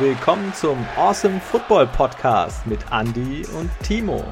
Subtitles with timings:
[0.00, 4.24] willkommen zum Awesome Football Podcast mit Andy und Timo.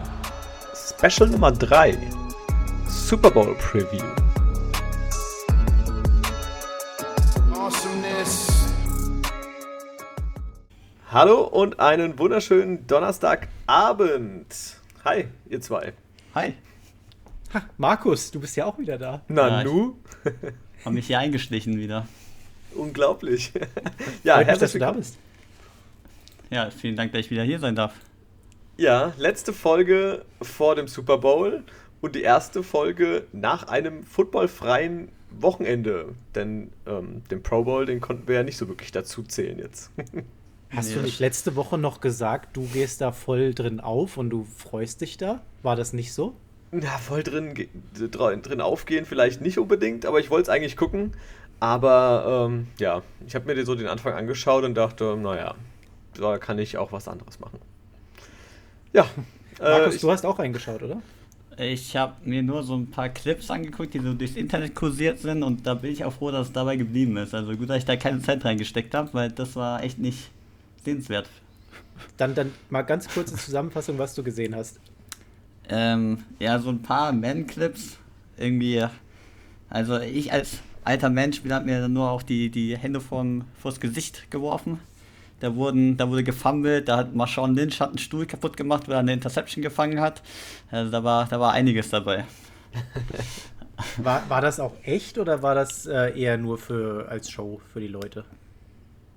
[0.75, 1.95] Special Nummer 3
[2.87, 4.03] Super Bowl Preview.
[7.53, 8.49] Awesomeness.
[11.11, 14.47] Hallo und einen wunderschönen Donnerstagabend.
[15.05, 15.93] Hi, ihr zwei.
[16.35, 16.55] Hi.
[17.53, 19.21] Ha, Markus, du bist ja auch wieder da.
[19.29, 19.99] Na, ja, nu?
[20.87, 22.09] Hab mich hier eingeschlichen wieder.
[22.75, 23.53] Unglaublich.
[24.25, 25.19] ja, Freut herzlich dass du da bist.
[26.51, 27.95] Ja, vielen Dank, dass ich wieder hier sein darf.
[28.77, 31.65] Ja, letzte Folge vor dem Super Bowl
[32.01, 36.15] und die erste Folge nach einem footballfreien Wochenende.
[36.35, 39.91] Denn ähm, den Pro Bowl, den konnten wir ja nicht so wirklich dazu zählen jetzt.
[40.71, 44.45] Hast du nicht letzte Woche noch gesagt, du gehst da voll drin auf und du
[44.45, 45.41] freust dich da?
[45.63, 46.35] War das nicht so?
[46.73, 47.55] Ja, voll drin,
[47.95, 51.13] drin aufgehen vielleicht nicht unbedingt, aber ich wollte es eigentlich gucken.
[51.59, 55.55] Aber ähm, ja, ich habe mir so den Anfang angeschaut und dachte, naja,
[56.19, 57.59] da kann ich auch was anderes machen.
[58.93, 59.07] Ja.
[59.61, 61.03] Markus, äh, du hast auch reingeschaut, oder?
[61.59, 65.43] Ich habe mir nur so ein paar Clips angeguckt, die so durchs Internet kursiert sind
[65.43, 67.35] und da bin ich auch froh, dass es dabei geblieben ist.
[67.35, 70.31] Also gut, dass ich da keine Zeit reingesteckt habe, weil das war echt nicht
[70.85, 71.29] sehenswert.
[72.17, 74.79] Dann, dann mal ganz kurze Zusammenfassung, was du gesehen hast.
[75.69, 77.99] Ähm, ja, so ein paar Man-Clips.
[78.37, 78.87] Irgendwie,
[79.69, 83.45] also ich als alter Mensch, mir hat mir dann nur auch die, die Hände vom,
[83.61, 84.79] vors Gesicht geworfen.
[85.41, 88.95] Da, wurden, da wurde gefummelt, da hat Marshawn Lynch hat einen Stuhl kaputt gemacht, weil
[88.95, 90.23] er eine Interception gefangen hat.
[90.71, 92.25] Also da war, da war einiges dabei.
[93.97, 97.81] War, war das auch echt oder war das äh, eher nur für als Show für
[97.81, 98.25] die Leute?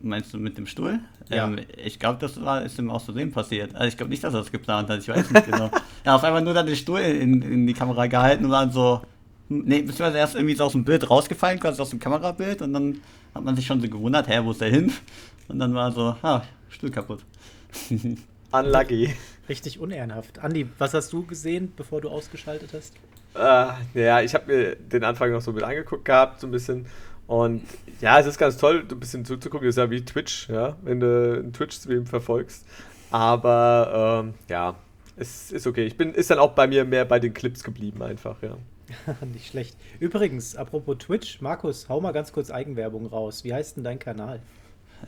[0.03, 0.99] Meinst du mit dem Stuhl?
[1.29, 1.45] Ja.
[1.45, 3.75] Ähm, ich glaube, das war, ist ihm aus Versehen passiert.
[3.75, 5.69] Also ich glaube nicht, dass er das geplant hat, ich weiß nicht genau.
[6.03, 9.01] er hat einfach nur dann den Stuhl in, in die Kamera gehalten und dann so,
[9.49, 12.73] nee, beziehungsweise er ist irgendwie so aus dem Bild rausgefallen, quasi aus dem Kamerabild und
[12.73, 13.01] dann
[13.33, 14.91] hat man sich schon so gewundert, hä, wo ist der hin?
[15.51, 17.25] Und dann war so, ah, Stuhl kaputt.
[18.51, 19.13] Unlucky.
[19.49, 20.39] Richtig unehrenhaft.
[20.39, 22.93] Andi, was hast du gesehen, bevor du ausgeschaltet hast?
[23.35, 26.85] Äh, ja, ich habe mir den Anfang noch so mit angeguckt gehabt, so ein bisschen.
[27.27, 27.63] Und
[27.99, 29.67] ja, es ist ganz toll, ein bisschen zuzugucken.
[29.67, 32.65] Das ist ja wie Twitch, ja, wenn du einen Twitch-Stream verfolgst.
[33.09, 34.75] Aber ähm, ja,
[35.17, 35.85] es ist okay.
[35.85, 38.57] Ich bin, ist dann auch bei mir mehr bei den Clips geblieben, einfach, ja.
[39.33, 39.75] Nicht schlecht.
[39.99, 43.43] Übrigens, apropos Twitch, Markus, hau mal ganz kurz Eigenwerbung raus.
[43.43, 44.41] Wie heißt denn dein Kanal?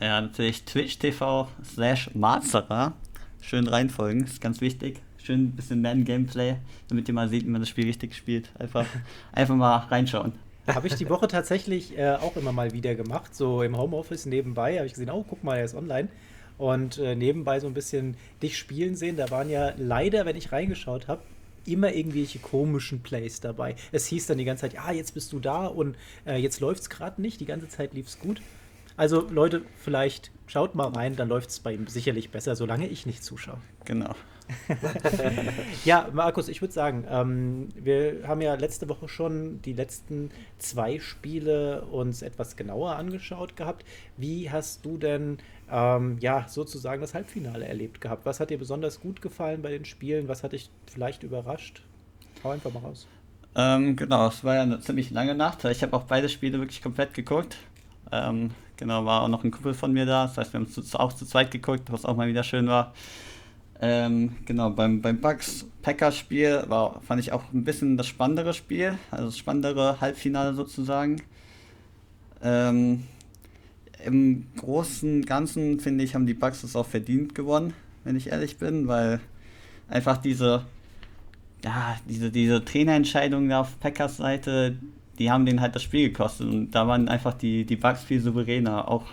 [0.00, 2.94] Ja, natürlich Twitch TV slash Marzera.
[3.40, 5.00] Schön reinfolgen, ist ganz wichtig.
[5.18, 6.56] Schön ein bisschen Man-Gameplay,
[6.88, 8.50] damit ihr mal seht, wie man das Spiel richtig spielt.
[8.58, 8.86] Einfach,
[9.32, 10.32] einfach mal reinschauen.
[10.66, 14.76] Habe ich die Woche tatsächlich äh, auch immer mal wieder gemacht, so im Homeoffice nebenbei.
[14.76, 16.08] Habe ich gesehen, oh, guck mal, er ist online.
[16.56, 19.16] Und äh, nebenbei so ein bisschen dich spielen sehen.
[19.16, 21.22] Da waren ja leider, wenn ich reingeschaut habe,
[21.66, 23.76] immer irgendwelche komischen Plays dabei.
[23.92, 26.82] Es hieß dann die ganze Zeit, ja, jetzt bist du da und äh, jetzt läuft
[26.82, 27.40] es gerade nicht.
[27.40, 28.40] Die ganze Zeit lief es gut.
[28.96, 33.06] Also Leute, vielleicht schaut mal rein, dann läuft es bei ihm sicherlich besser, solange ich
[33.06, 33.58] nicht zuschaue.
[33.84, 34.14] Genau.
[35.84, 41.00] ja, Markus, ich würde sagen, ähm, wir haben ja letzte Woche schon die letzten zwei
[41.00, 43.84] Spiele uns etwas genauer angeschaut gehabt.
[44.16, 45.38] Wie hast du denn
[45.70, 48.26] ähm, ja sozusagen das Halbfinale erlebt gehabt?
[48.26, 50.28] Was hat dir besonders gut gefallen bei den Spielen?
[50.28, 51.82] Was hat dich vielleicht überrascht?
[52.42, 53.06] Hau einfach mal raus.
[53.56, 55.64] Ähm, genau, es war ja eine ziemlich lange Nacht.
[55.64, 57.56] Ich habe auch beide Spiele wirklich komplett geguckt.
[58.12, 60.26] Ähm, genau, war auch noch ein Kumpel von mir da.
[60.26, 62.92] Das heißt, wir haben es auch zu zweit geguckt, was auch mal wieder schön war.
[63.80, 69.26] Ähm, genau, beim, beim Bucks-Packers-Spiel war, fand ich auch ein bisschen das spannendere Spiel, also
[69.26, 71.20] das spannendere Halbfinale sozusagen.
[72.42, 73.04] Ähm,
[74.04, 77.74] Im Großen und Ganzen, finde ich, haben die Bucks es auch verdient gewonnen,
[78.04, 79.20] wenn ich ehrlich bin, weil
[79.88, 80.64] einfach diese,
[81.64, 84.76] ja, diese, diese Trainerentscheidungen auf Packers Seite,
[85.18, 88.20] die haben denen halt das Spiel gekostet und da waren einfach die, die Bugs viel
[88.20, 88.88] souveräner.
[88.88, 89.04] Auch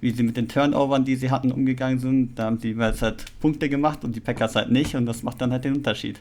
[0.00, 3.24] wie sie mit den Turnovern, die sie hatten, umgegangen sind, da haben sie jeweils halt
[3.40, 6.20] Punkte gemacht und die Packers halt nicht und das macht dann halt den Unterschied.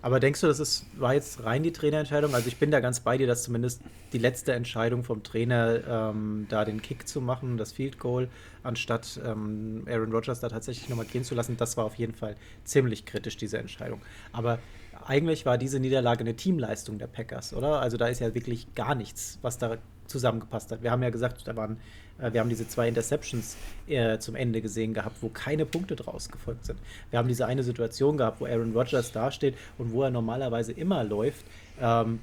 [0.00, 2.32] Aber denkst du, das ist, war jetzt rein die Trainerentscheidung?
[2.32, 3.82] Also ich bin da ganz bei dir, dass zumindest
[4.12, 5.80] die letzte Entscheidung vom Trainer,
[6.12, 8.28] ähm, da den Kick zu machen, das Field Goal,
[8.62, 12.36] anstatt ähm, Aaron Rodgers da tatsächlich nochmal gehen zu lassen, das war auf jeden Fall
[12.64, 14.00] ziemlich kritisch, diese Entscheidung.
[14.32, 14.60] Aber
[15.08, 17.80] eigentlich war diese Niederlage eine Teamleistung der Packers, oder?
[17.80, 20.82] Also da ist ja wirklich gar nichts, was da zusammengepasst hat.
[20.82, 21.78] Wir haben ja gesagt, da waren,
[22.18, 23.56] äh, wir haben diese zwei Interceptions
[23.86, 26.78] äh, zum Ende gesehen gehabt, wo keine Punkte draus gefolgt sind.
[27.10, 31.04] Wir haben diese eine Situation gehabt, wo Aaron Rodgers dasteht und wo er normalerweise immer
[31.04, 31.44] läuft,
[31.80, 32.20] ähm,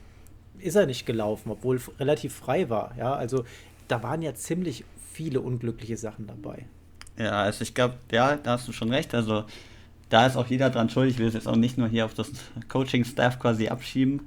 [0.60, 2.96] ist er nicht gelaufen, obwohl relativ frei war.
[2.98, 3.46] Ja, also
[3.88, 6.66] da waren ja ziemlich viele unglückliche Sachen dabei.
[7.18, 9.16] Ja, also ich glaube, ja, da hast du schon recht.
[9.16, 9.46] Also
[10.10, 11.10] da ist auch jeder dran schuld.
[11.10, 12.32] Ich will es jetzt auch nicht nur hier auf das
[12.68, 14.22] Coaching-Staff quasi abschieben.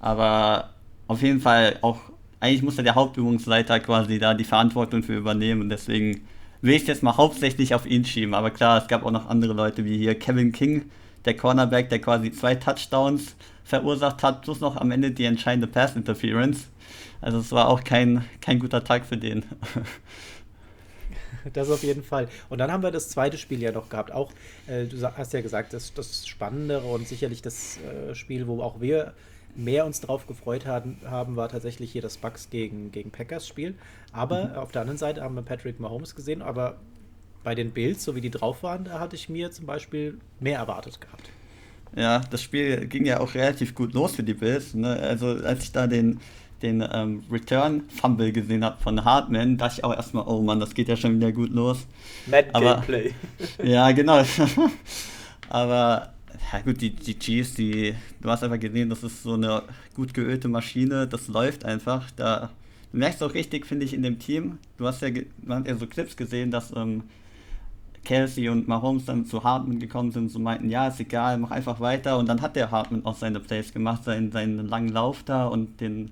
[0.00, 0.70] Aber
[1.06, 1.98] auf jeden Fall auch,
[2.40, 5.62] eigentlich muss ja der Hauptübungsleiter quasi da die Verantwortung für übernehmen.
[5.62, 6.26] Und deswegen
[6.62, 8.34] will ich jetzt mal hauptsächlich auf ihn schieben.
[8.34, 10.90] Aber klar, es gab auch noch andere Leute wie hier Kevin King,
[11.24, 15.96] der Cornerback, der quasi zwei Touchdowns verursacht hat, plus noch am Ende die entscheidende Pass
[15.96, 16.68] Interference.
[17.20, 19.44] Also es war auch kein, kein guter Tag für den.
[21.52, 22.28] Das auf jeden Fall.
[22.48, 24.12] Und dann haben wir das zweite Spiel ja noch gehabt.
[24.12, 24.32] Auch,
[24.66, 28.80] äh, du hast ja gesagt, das, das Spannendere und sicherlich das äh, Spiel, wo auch
[28.80, 29.14] wir
[29.56, 33.74] mehr uns drauf gefreut haben, haben war tatsächlich hier das Bucks gegen, gegen Packers Spiel.
[34.12, 34.54] Aber mhm.
[34.56, 36.76] auf der anderen Seite haben wir Patrick Mahomes gesehen, aber
[37.42, 40.58] bei den Bills, so wie die drauf waren, da hatte ich mir zum Beispiel mehr
[40.58, 41.28] erwartet gehabt.
[41.94, 44.74] Ja, das Spiel ging ja auch relativ gut los für die Bills.
[44.74, 44.96] Ne?
[44.96, 46.18] Also als ich da den,
[46.64, 50.88] den ähm, Return-Fumble gesehen habe von Hartman, dachte ich auch erstmal, oh Mann, das geht
[50.88, 51.86] ja schon wieder gut los.
[52.26, 53.14] Mad Aber, Gameplay.
[53.62, 54.24] ja, genau.
[55.50, 56.14] Aber
[56.52, 59.62] ja gut, die, die Chiefs, die, du hast einfach gesehen, das ist so eine
[59.94, 62.10] gut geölte Maschine, das läuft einfach.
[62.16, 62.50] Da,
[62.92, 65.10] du merkst auch richtig, finde ich, in dem Team, du hast ja,
[65.42, 67.04] man hat ja so Clips gesehen, dass ähm,
[68.04, 71.80] Kelsey und Mahomes dann zu Hartman gekommen sind, so meinten, ja, ist egal, mach einfach
[71.80, 72.18] weiter.
[72.18, 75.80] Und dann hat der Hartman auch seine Plays gemacht, seinen, seinen langen Lauf da und
[75.80, 76.10] den,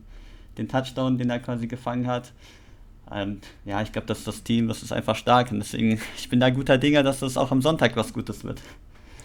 [0.58, 2.32] den Touchdown, den er quasi gefangen hat.
[3.06, 5.52] Und ja, ich glaube, das ist das Team, das ist einfach stark.
[5.52, 8.60] Und deswegen, ich bin da guter Dinger, dass das auch am Sonntag was Gutes wird.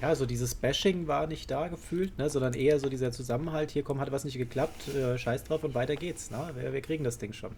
[0.01, 3.81] Ja, so dieses Bashing war nicht da gefühlt, ne, sondern eher so dieser Zusammenhalt, hier
[3.81, 6.29] komm, hat was nicht geklappt, äh, scheiß drauf und weiter geht's.
[6.29, 6.51] Ne?
[6.55, 7.51] Wir, wir kriegen das Ding schon.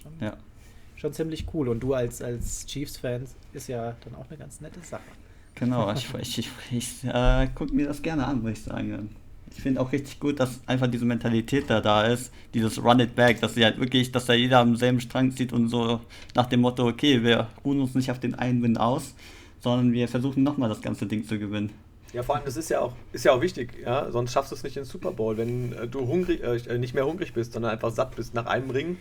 [0.00, 0.12] schon.
[0.20, 0.36] Ja
[1.04, 1.68] schon ziemlich cool.
[1.68, 5.02] Und du als, als Chiefs-Fan ist ja dann auch eine ganz nette Sache.
[5.54, 9.14] Genau, ich, ich, ich, ich äh, gucke mir das gerne an, muss ich sagen.
[9.52, 13.14] Ich finde auch richtig gut, dass einfach diese Mentalität da da ist, dieses Run it
[13.14, 16.00] back, dass sie halt wirklich, dass da jeder am selben Strang zieht und so
[16.34, 19.14] nach dem Motto, okay, wir ruhen uns nicht auf den einen Win aus,
[19.60, 21.70] sondern wir versuchen nochmal das ganze Ding zu gewinnen.
[22.12, 24.56] Ja, vor allem, das ist ja auch, ist ja auch wichtig, ja, sonst schaffst du
[24.56, 25.36] es nicht in den Super Bowl.
[25.36, 28.70] Wenn äh, du hungrig, äh, nicht mehr hungrig bist, sondern einfach satt bist nach einem
[28.70, 28.98] Ring,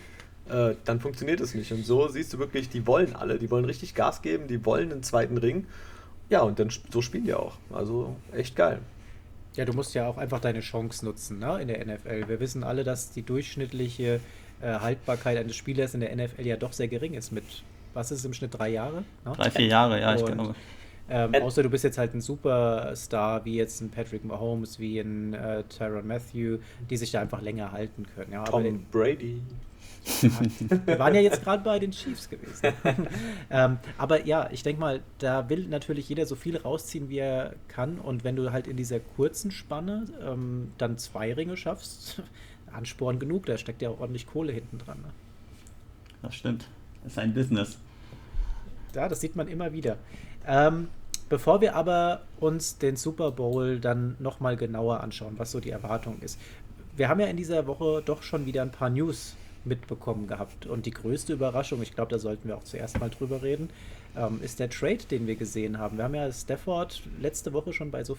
[0.49, 1.71] äh, dann funktioniert es nicht.
[1.71, 4.91] Und so siehst du wirklich, die wollen alle, die wollen richtig Gas geben, die wollen
[4.91, 5.67] einen zweiten Ring.
[6.29, 7.57] Ja, und dann so spielen die auch.
[7.71, 8.79] Also echt geil.
[9.55, 12.27] Ja, du musst ja auch einfach deine Chance nutzen ne, in der NFL.
[12.27, 14.19] Wir wissen alle, dass die durchschnittliche
[14.61, 17.31] äh, Haltbarkeit eines Spielers in der NFL ja doch sehr gering ist.
[17.31, 17.43] Mit,
[17.93, 19.03] was ist es im Schnitt, drei Jahre?
[19.25, 19.33] Ne?
[19.35, 20.55] Drei, vier Jahre, ja, ich glaube.
[21.09, 25.33] Ähm, außer du bist jetzt halt ein Superstar, wie jetzt ein Patrick Mahomes, wie ein
[25.33, 26.59] äh, Tyron Matthew,
[26.89, 28.31] die sich da einfach länger halten können.
[28.31, 29.41] Ja, Tom den, Brady.
[30.85, 32.73] Wir waren ja jetzt gerade bei den Chiefs gewesen.
[33.49, 37.55] ähm, aber ja, ich denke mal, da will natürlich jeder so viel rausziehen, wie er
[37.69, 37.99] kann.
[37.99, 42.21] Und wenn du halt in dieser kurzen Spanne ähm, dann zwei Ringe schaffst,
[42.73, 44.99] Ansporn genug, da steckt ja auch ordentlich Kohle hinten dran.
[45.01, 45.09] Ne?
[46.21, 46.67] Das stimmt.
[47.03, 47.77] Das ist ein Business.
[48.93, 49.97] Ja, das sieht man immer wieder.
[50.45, 50.89] Ähm,
[51.29, 56.19] bevor wir aber uns den Super Bowl dann nochmal genauer anschauen, was so die Erwartung
[56.19, 56.39] ist.
[56.95, 59.35] Wir haben ja in dieser Woche doch schon wieder ein paar News
[59.65, 60.65] mitbekommen gehabt.
[60.65, 63.69] Und die größte Überraschung, ich glaube, da sollten wir auch zuerst mal drüber reden,
[64.15, 65.97] ähm, ist der Trade, den wir gesehen haben.
[65.97, 68.17] Wir haben ja Stafford letzte Woche schon bei so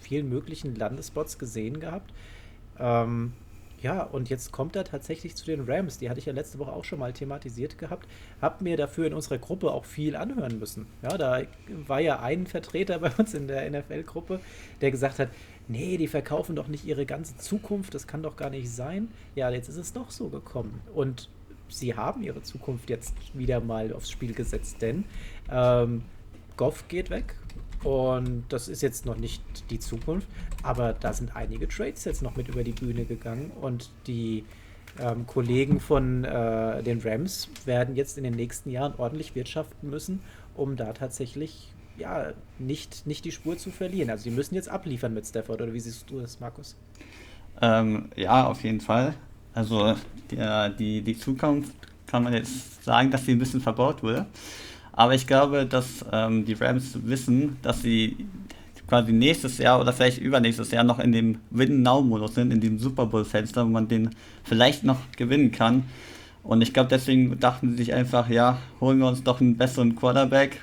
[0.00, 2.12] vielen möglichen Landespots gesehen gehabt.
[2.78, 3.32] Ähm,
[3.82, 5.98] ja, und jetzt kommt er tatsächlich zu den Rams.
[5.98, 8.08] Die hatte ich ja letzte Woche auch schon mal thematisiert gehabt.
[8.40, 10.86] Hab mir dafür in unserer Gruppe auch viel anhören müssen.
[11.02, 11.42] Ja, da
[11.86, 14.40] war ja ein Vertreter bei uns in der NFL-Gruppe,
[14.80, 15.28] der gesagt hat,
[15.68, 19.08] nee, die verkaufen doch nicht ihre ganze Zukunft, das kann doch gar nicht sein.
[19.34, 20.80] Ja, jetzt ist es doch so gekommen.
[20.94, 21.28] Und
[21.68, 25.04] sie haben ihre Zukunft jetzt wieder mal aufs Spiel gesetzt, denn
[25.50, 26.02] ähm,
[26.56, 27.36] Goff geht weg
[27.82, 30.28] und das ist jetzt noch nicht die Zukunft,
[30.62, 34.44] aber da sind einige Trades jetzt noch mit über die Bühne gegangen und die
[34.98, 40.20] ähm, Kollegen von äh, den Rams werden jetzt in den nächsten Jahren ordentlich wirtschaften müssen,
[40.54, 44.10] um da tatsächlich ja, nicht, nicht die Spur zu verlieren.
[44.10, 46.76] Also die müssen jetzt abliefern mit Stafford, oder wie siehst du das, Markus?
[47.60, 49.14] Ähm, ja, auf jeden Fall.
[49.54, 49.94] Also
[50.30, 51.72] der, die, die Zukunft
[52.06, 54.26] kann man jetzt sagen, dass sie ein bisschen verbaut wurde.
[54.92, 58.26] Aber ich glaube, dass ähm, die Rams wissen, dass sie
[58.86, 63.06] quasi nächstes Jahr oder vielleicht übernächstes Jahr noch in dem Win-Now-Modus sind, in dem Super
[63.06, 64.10] Bowl-Fenster, wo man den
[64.44, 65.84] vielleicht noch gewinnen kann.
[66.42, 69.96] Und ich glaube, deswegen dachten sie sich einfach, ja, holen wir uns doch einen besseren
[69.96, 70.60] Quarterback,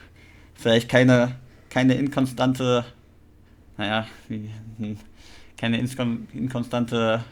[0.64, 1.36] vielleicht keine,
[1.70, 2.86] keine inkonstante,
[3.78, 4.98] naja, wie, hm,
[5.58, 7.24] keine inkonstante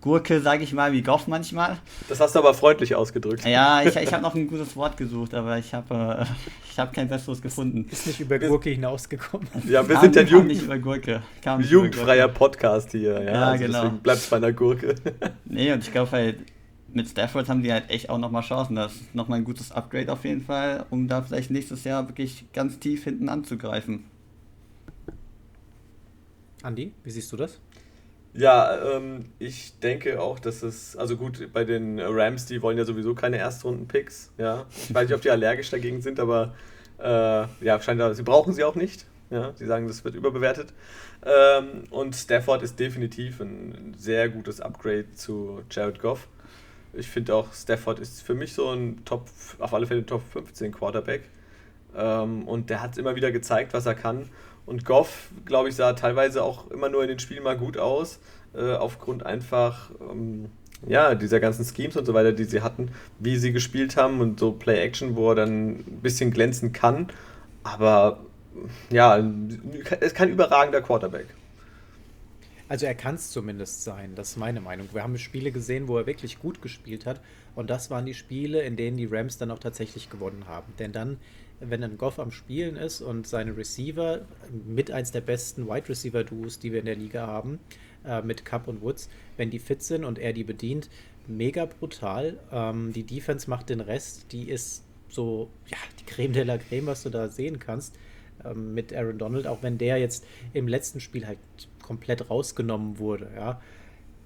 [0.00, 1.78] Gurke, sage ich mal, wie Goff manchmal.
[2.08, 3.44] Das hast du aber freundlich ausgedrückt.
[3.44, 7.08] Ja, ich, ich habe noch ein gutes Wort gesucht, aber ich habe äh, hab kein
[7.08, 7.86] besseres gefunden.
[7.90, 9.48] Ist nicht über Gurke hinausgekommen.
[9.68, 11.22] Ja, wir kam, sind ja Jugend, nicht über Gurke.
[11.42, 12.38] Kam jugendfreier über Gurke.
[12.38, 13.14] Podcast hier.
[13.14, 13.82] Ja, ja also genau.
[13.82, 14.94] Deswegen bleibt es bei einer Gurke.
[15.46, 16.38] Nee, und ich glaube halt,
[16.98, 18.76] mit Stafford haben die halt echt auch nochmal Chancen.
[18.76, 22.46] Das ist nochmal ein gutes Upgrade auf jeden Fall, um da vielleicht nächstes Jahr wirklich
[22.52, 24.04] ganz tief hinten anzugreifen.
[26.62, 27.60] Andi, wie siehst du das?
[28.34, 32.84] Ja, ähm, ich denke auch, dass es, also gut, bei den Rams, die wollen ja
[32.84, 34.66] sowieso keine Erstrunden-Picks, ja.
[34.70, 36.54] Ich weiß nicht, ob die allergisch dagegen sind, aber
[36.98, 39.06] Äh, ja, scheint, sie brauchen sie auch nicht.
[39.30, 40.74] Ja, sie sagen, das wird überbewertet.
[41.24, 46.28] Ähm, und Stafford ist definitiv ein sehr gutes Upgrade zu Jared Goff.
[46.92, 49.26] Ich finde auch, Stafford ist für mich so ein Top,
[49.58, 51.22] auf alle Fälle Top 15 Quarterback.
[51.96, 54.28] Ähm, und der hat immer wieder gezeigt, was er kann.
[54.66, 58.20] Und Goff, glaube ich, sah teilweise auch immer nur in den Spielen mal gut aus,
[58.54, 60.50] äh, aufgrund einfach ähm,
[60.86, 64.38] ja, dieser ganzen Schemes und so weiter, die sie hatten, wie sie gespielt haben und
[64.38, 67.08] so Play-Action, wo er dann ein bisschen glänzen kann.
[67.64, 68.20] Aber
[68.90, 69.16] ja,
[70.00, 71.26] ist kein überragender Quarterback.
[72.68, 74.88] Also er kann es zumindest sein, das ist meine Meinung.
[74.92, 77.20] Wir haben Spiele gesehen, wo er wirklich gut gespielt hat.
[77.54, 80.72] Und das waren die Spiele, in denen die Rams dann auch tatsächlich gewonnen haben.
[80.78, 81.16] Denn dann,
[81.60, 84.20] wenn ein Goff am Spielen ist und seine Receiver
[84.66, 87.58] mit eins der besten Wide Receiver-Duos, die wir in der Liga haben,
[88.04, 89.08] äh, mit Cup und Woods,
[89.38, 90.90] wenn die fit sind und er die bedient,
[91.26, 92.38] mega brutal.
[92.52, 96.86] Ähm, die Defense macht den Rest, die ist so, ja, die Creme de la Creme,
[96.86, 97.96] was du da sehen kannst
[98.44, 101.38] ähm, mit Aaron Donald, auch wenn der jetzt im letzten Spiel halt
[101.88, 103.60] komplett rausgenommen wurde, ja.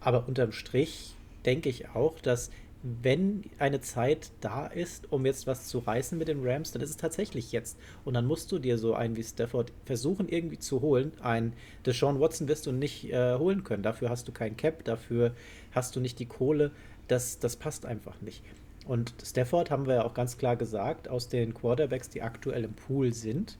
[0.00, 1.14] Aber unterm Strich
[1.46, 2.50] denke ich auch, dass
[2.82, 6.90] wenn eine Zeit da ist, um jetzt was zu reißen mit den Rams, dann ist
[6.90, 7.78] es tatsächlich jetzt.
[8.04, 11.12] Und dann musst du dir so einen wie Stafford versuchen irgendwie zu holen.
[11.22, 11.52] Ein
[11.86, 13.84] Deshaun Watson wirst du nicht äh, holen können.
[13.84, 15.32] Dafür hast du kein Cap, dafür
[15.70, 16.72] hast du nicht die Kohle.
[17.06, 18.42] Das, das passt einfach nicht.
[18.84, 22.72] Und Stafford haben wir ja auch ganz klar gesagt, aus den Quarterbacks, die aktuell im
[22.72, 23.58] Pool sind,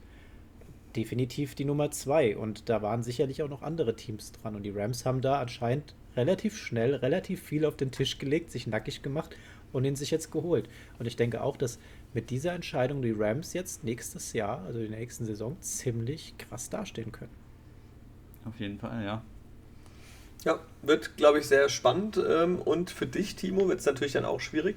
[0.95, 2.37] definitiv die Nummer zwei.
[2.37, 4.55] Und da waren sicherlich auch noch andere Teams dran.
[4.55, 8.67] Und die Rams haben da anscheinend relativ schnell, relativ viel auf den Tisch gelegt, sich
[8.67, 9.35] nackig gemacht
[9.71, 10.69] und ihn sich jetzt geholt.
[10.99, 11.79] Und ich denke auch, dass
[12.13, 16.69] mit dieser Entscheidung die Rams jetzt nächstes Jahr, also in der nächsten Saison, ziemlich krass
[16.69, 17.31] dastehen können.
[18.45, 19.23] Auf jeden Fall, ja.
[20.45, 22.21] Ja, wird, glaube ich, sehr spannend.
[22.25, 24.75] Ähm, und für dich, Timo, wird es natürlich dann auch schwierig.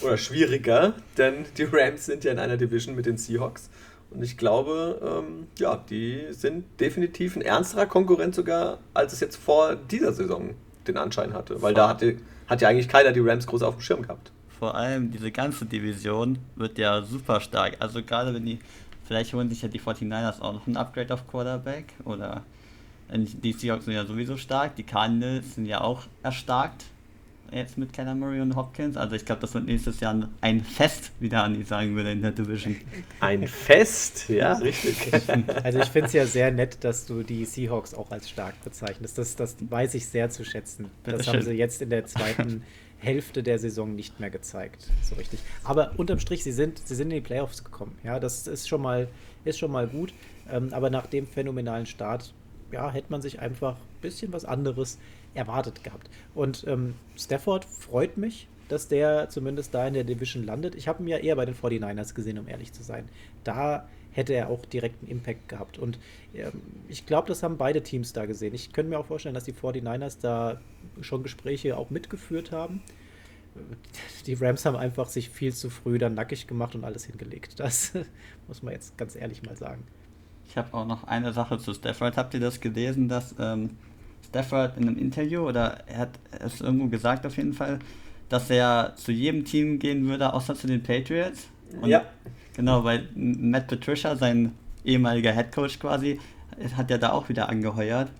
[0.00, 3.68] Oder schwieriger, denn die Rams sind ja in einer Division mit den Seahawks.
[4.14, 9.36] Und ich glaube, ähm, ja, die sind definitiv ein ernsterer Konkurrent sogar, als es jetzt
[9.36, 10.50] vor dieser Saison
[10.86, 11.62] den Anschein hatte.
[11.62, 12.16] Weil da hatte,
[12.46, 14.32] hat ja eigentlich keiner die Rams groß auf dem Schirm gehabt.
[14.58, 17.76] Vor allem diese ganze Division wird ja super stark.
[17.80, 18.58] Also gerade wenn die,
[19.04, 22.42] vielleicht holen sich ja die 49ers auch noch ein Upgrade auf Quarterback oder
[23.12, 26.84] die Seahawks sind ja sowieso stark, die Cardinals sind ja auch erstarkt
[27.54, 28.96] jetzt mit Keller Murray und Hopkins.
[28.96, 32.22] Also ich glaube, das wird nächstes Jahr ein Fest, wie der Andi sagen würde, in
[32.22, 32.76] der Division.
[33.20, 34.28] Ein Fest?
[34.28, 34.96] Ja, richtig.
[35.62, 39.18] Also ich finde es ja sehr nett, dass du die Seahawks auch als stark bezeichnest.
[39.18, 40.90] Das, das weiß ich sehr zu schätzen.
[41.04, 41.42] Das Bitte haben schön.
[41.42, 42.62] sie jetzt in der zweiten
[42.98, 44.88] Hälfte der Saison nicht mehr gezeigt.
[45.02, 45.40] So richtig.
[45.64, 47.96] Aber unterm Strich, sie sind, sie sind in die Playoffs gekommen.
[48.04, 49.08] Ja, das ist schon mal,
[49.44, 50.12] ist schon mal gut.
[50.50, 52.32] Ähm, aber nach dem phänomenalen Start,
[52.70, 54.98] ja, hätte man sich einfach ein bisschen was anderes
[55.34, 56.10] erwartet gehabt.
[56.34, 60.74] Und ähm, Stafford freut mich, dass der zumindest da in der Division landet.
[60.74, 63.08] Ich habe ihn ja eher bei den 49ers gesehen, um ehrlich zu sein.
[63.44, 65.78] Da hätte er auch direkten Impact gehabt.
[65.78, 65.98] Und
[66.34, 68.54] ähm, ich glaube, das haben beide Teams da gesehen.
[68.54, 70.60] Ich könnte mir auch vorstellen, dass die 49ers da
[71.00, 72.82] schon Gespräche auch mitgeführt haben.
[74.26, 77.60] Die Rams haben einfach sich viel zu früh dann nackig gemacht und alles hingelegt.
[77.60, 77.92] Das
[78.48, 79.86] muss man jetzt ganz ehrlich mal sagen.
[80.46, 82.16] Ich habe auch noch eine Sache zu Stafford.
[82.16, 83.76] Habt ihr das gelesen, dass ähm,
[84.28, 87.78] Stafford in einem Interview oder er hat es irgendwo gesagt auf jeden Fall,
[88.28, 91.48] dass er zu jedem Team gehen würde, außer zu den Patriots.
[91.80, 92.04] Und ja.
[92.56, 94.52] Genau, weil Matt Patricia, sein
[94.84, 96.20] ehemaliger Headcoach quasi,
[96.76, 98.10] hat ja da auch wieder angeheuert.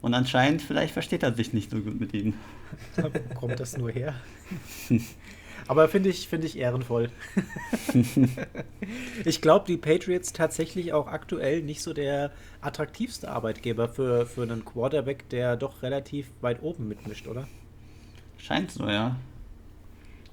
[0.00, 2.34] Und anscheinend, vielleicht versteht er sich nicht so gut mit ihm.
[2.96, 4.14] Wo kommt das nur her?
[5.70, 7.10] Aber finde ich, find ich ehrenvoll.
[9.24, 14.64] ich glaube, die Patriots tatsächlich auch aktuell nicht so der attraktivste Arbeitgeber für, für einen
[14.64, 17.46] Quarterback, der doch relativ weit oben mitmischt, oder?
[18.36, 19.14] Scheint so, ja.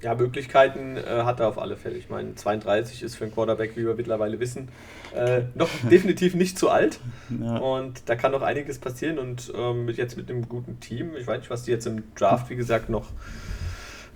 [0.02, 1.98] Ja, Möglichkeiten äh, hat er auf alle Fälle.
[1.98, 4.70] Ich meine, 32 ist für einen Quarterback, wie wir mittlerweile wissen,
[5.14, 7.00] äh, noch definitiv nicht zu alt.
[7.40, 7.58] Ja.
[7.58, 9.20] Und da kann noch einiges passieren.
[9.20, 12.50] Und ähm, jetzt mit einem guten Team, ich weiß nicht, was die jetzt im Draft,
[12.50, 13.12] wie gesagt, noch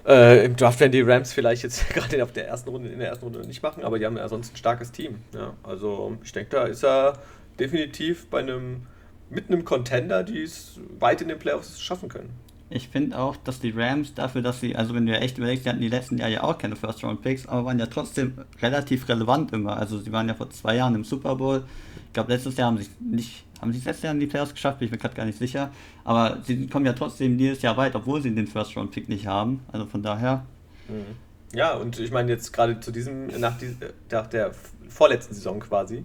[0.05, 3.09] äh, Im Draft werden die Rams vielleicht jetzt gerade auf der ersten Runde, in der
[3.09, 5.17] ersten Runde nicht machen, aber die haben ja sonst ein starkes Team.
[5.33, 7.19] Ja, also ich denke, da ist er
[7.59, 8.87] definitiv bei einem
[9.29, 12.29] mit einem Contender, die es weit in den Playoffs schaffen können.
[12.69, 15.69] Ich finde auch, dass die Rams dafür, dass sie, also wenn du echt überlegst, die
[15.69, 19.77] hatten die letzten Jahre ja auch keine First-Round-Picks, aber waren ja trotzdem relativ relevant immer.
[19.77, 21.63] Also sie waren ja vor zwei Jahren im Super Bowl.
[22.07, 24.53] Ich glaube, letztes Jahr haben sie nicht haben sie es letztes Jahr in die Playoffs
[24.53, 24.79] geschafft?
[24.79, 25.71] Bin ich mir gerade gar nicht sicher.
[26.03, 29.61] Aber sie kommen ja trotzdem jedes Jahr weit, obwohl sie den First-Round-Pick nicht haben.
[29.71, 30.45] Also von daher.
[30.89, 31.15] Mhm.
[31.53, 33.75] Ja, und ich meine jetzt gerade zu diesem, nach, die,
[34.09, 34.51] nach der
[34.89, 36.03] vorletzten Saison quasi,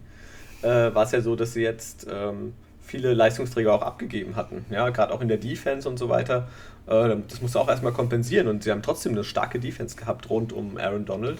[0.62, 4.66] äh, war es ja so, dass sie jetzt ähm, viele Leistungsträger auch abgegeben hatten.
[4.70, 6.48] Ja, gerade auch in der Defense und so weiter.
[6.86, 10.52] Äh, das musste auch erstmal kompensieren und sie haben trotzdem eine starke Defense gehabt rund
[10.52, 11.38] um Aaron Donald.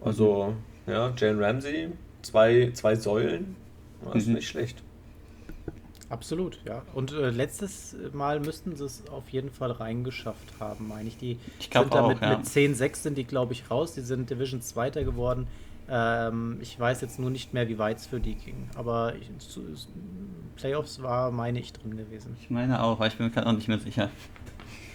[0.00, 0.54] Also,
[0.86, 0.92] mhm.
[0.92, 1.88] ja, Jane Ramsey
[2.22, 3.56] zwei, zwei Säulen.
[4.04, 4.34] Das ist mhm.
[4.34, 4.83] nicht schlecht.
[6.14, 6.82] Absolut, ja.
[6.94, 11.16] Und äh, letztes Mal müssten sie es auf jeden Fall reingeschafft haben, meine ich.
[11.16, 12.38] Die ich sind da auch, mit, ja.
[12.38, 13.94] mit 10-6 sind die, glaube ich, raus.
[13.94, 15.48] Die sind Division Zweiter geworden.
[15.90, 18.70] Ähm, ich weiß jetzt nur nicht mehr, wie weit es für die ging.
[18.76, 19.28] Aber ich,
[20.54, 22.36] Playoffs war, meine ich, drin gewesen.
[22.40, 24.08] Ich meine auch, aber ich bin mir gerade auch nicht mehr sicher.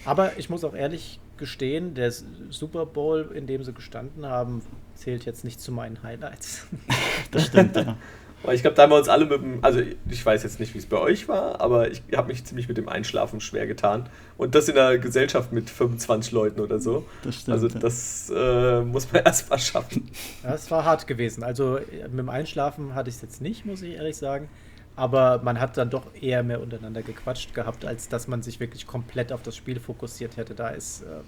[0.05, 2.13] Aber ich muss auch ehrlich gestehen, der
[2.49, 4.61] Super Bowl, in dem sie gestanden haben,
[4.95, 6.65] zählt jetzt nicht zu meinen Highlights.
[7.31, 7.97] das stimmt, ja.
[8.47, 10.77] ich glaube, da haben wir uns alle mit dem, also ich weiß jetzt nicht, wie
[10.77, 14.09] es bei euch war, aber ich habe mich ziemlich mit dem Einschlafen schwer getan.
[14.37, 17.05] Und das in einer Gesellschaft mit 25 Leuten oder so.
[17.23, 17.53] Das stimmt.
[17.53, 20.09] Also das äh, muss man erst mal schaffen.
[20.43, 21.43] Ja, es war hart gewesen.
[21.43, 24.49] Also mit dem Einschlafen hatte ich es jetzt nicht, muss ich ehrlich sagen.
[24.95, 28.85] Aber man hat dann doch eher mehr untereinander gequatscht gehabt, als dass man sich wirklich
[28.85, 30.55] komplett auf das Spiel fokussiert hätte.
[30.55, 31.03] Da ist.
[31.03, 31.21] Äh,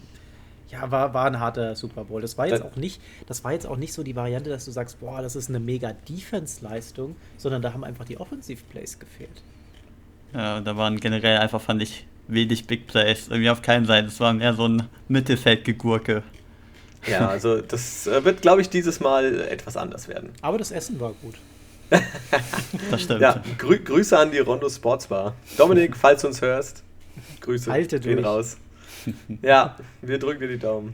[0.71, 2.21] ja, war, war ein harter Super Bowl.
[2.21, 4.71] Das war jetzt auch nicht, das war jetzt auch nicht so die Variante, dass du
[4.71, 9.43] sagst, boah, das ist eine mega Defense-Leistung, sondern da haben einfach die Offensive Plays gefehlt.
[10.33, 13.27] Ja, da waren generell einfach, fand ich, wenig Big Plays.
[13.27, 14.07] Irgendwie auf keinen Seiten.
[14.07, 16.23] Es war mehr so ein Mittelfeldgegurke.
[17.07, 20.29] Ja, also das äh, wird, glaube ich, dieses Mal etwas anders werden.
[20.41, 21.35] Aber das Essen war gut.
[22.91, 23.21] das stimmt.
[23.21, 25.35] Ja, grü Grüße an die Rondo Sports Bar.
[25.57, 26.83] Dominik, falls du uns hörst,
[27.41, 28.25] Grüße Halte gehen durch.
[28.25, 28.57] raus.
[29.41, 30.93] Ja, wir drücken dir die Daumen.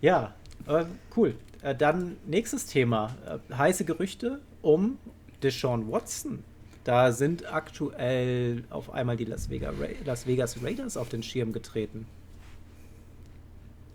[0.00, 0.34] Ja,
[0.66, 0.84] äh,
[1.16, 1.34] cool.
[1.62, 3.14] Äh, dann nächstes Thema.
[3.26, 4.98] Äh, heiße Gerüchte um
[5.42, 6.44] Deshaun Watson.
[6.84, 11.52] Da sind aktuell auf einmal die Las Vegas, Ra Las Vegas Raiders auf den Schirm
[11.52, 12.06] getreten.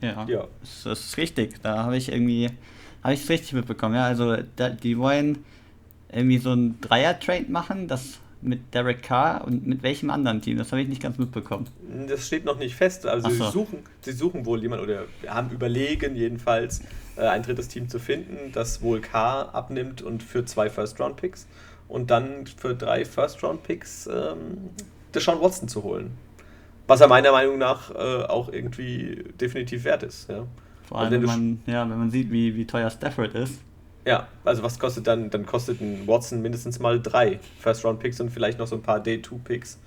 [0.02, 0.48] Ja, ja.
[0.62, 1.62] Das, ist richtig.
[1.64, 2.50] Da habe ich irgendwie,
[3.04, 3.96] habe ich es richtig mitbekommen.
[3.96, 5.44] Ja, also da, die wollen
[6.12, 10.58] irgendwie so ein Dreier-Trade machen, das mit Derek Carr und mit welchem anderen Team?
[10.58, 11.68] Das habe ich nicht ganz mitbekommen.
[12.08, 13.06] Das steht noch nicht fest.
[13.06, 13.46] Also so.
[13.46, 16.82] sie, suchen, sie suchen wohl jemanden oder haben überlegen jedenfalls
[17.18, 21.48] äh, ein drittes Team zu finden, das wohl Carr abnimmt und für zwei First-Round-Picks
[21.88, 24.70] und dann für drei First-Round-Picks ähm,
[25.14, 26.12] Deshaun Watson zu holen.
[26.88, 30.30] Was er meiner Meinung nach äh, auch irgendwie definitiv wert ist.
[30.30, 30.46] Ja.
[30.88, 33.60] Vor allem, wenn man, ja, wenn man sieht, wie, wie teuer Stafford ist.
[34.06, 35.30] Ja, also was kostet dann?
[35.32, 39.80] Dann kostet ein Watson mindestens mal drei First-Round-Picks und vielleicht noch so ein paar Day-2-Picks.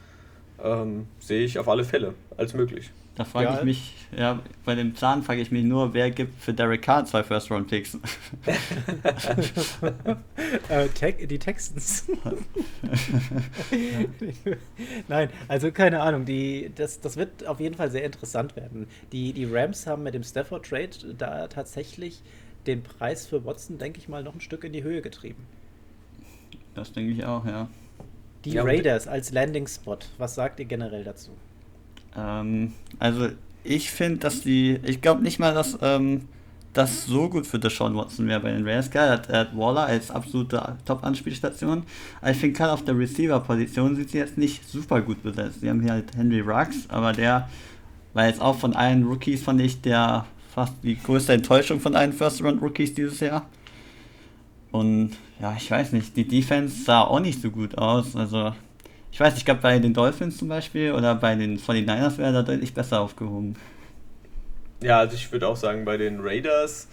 [0.62, 2.90] Ähm, sehe ich auf alle Fälle als möglich.
[3.18, 3.58] Da frage ja.
[3.58, 7.04] ich mich, ja, bei dem Plan frage ich mich nur, wer gibt für Derek Carr
[7.04, 7.98] zwei First-Round-Picks?
[10.68, 12.06] äh, die Texans.
[15.08, 16.26] Nein, also keine Ahnung.
[16.26, 18.86] Die, das, das wird auf jeden Fall sehr interessant werden.
[19.10, 22.22] Die, die Rams haben mit dem Stafford-Trade da tatsächlich
[22.66, 25.46] den Preis für Watson, denke ich mal, noch ein Stück in die Höhe getrieben.
[26.74, 27.68] Das denke ich auch, ja.
[28.44, 31.30] Die ja, Raiders als Landing-Spot, was sagt ihr generell dazu?
[32.16, 33.28] Ähm, also
[33.64, 36.28] ich finde, dass die, ich glaube nicht mal, dass ähm,
[36.72, 38.90] das so gut für Deshaun Watson wäre bei den Raiders.
[38.90, 41.82] Geil, er hat, er hat Waller als absolute Top-Anspielstation.
[42.20, 45.60] Aber ich finde gerade auf der Receiver-Position sind sie jetzt nicht super gut besetzt.
[45.60, 47.48] Sie haben hier halt Henry Ruggs, aber der
[48.14, 52.12] war jetzt auch von allen Rookies, fand ich, der fast die größte Enttäuschung von allen
[52.12, 53.46] First-Round-Rookies dieses Jahr.
[54.70, 58.16] Und ja, ich weiß nicht, die Defense sah auch nicht so gut aus.
[58.16, 58.52] Also,
[59.12, 62.42] ich weiß, ich glaube, bei den Dolphins zum Beispiel oder bei den 49ers wäre da
[62.42, 63.56] deutlich besser aufgehoben.
[64.82, 66.88] Ja, also ich würde auch sagen, bei den Raiders,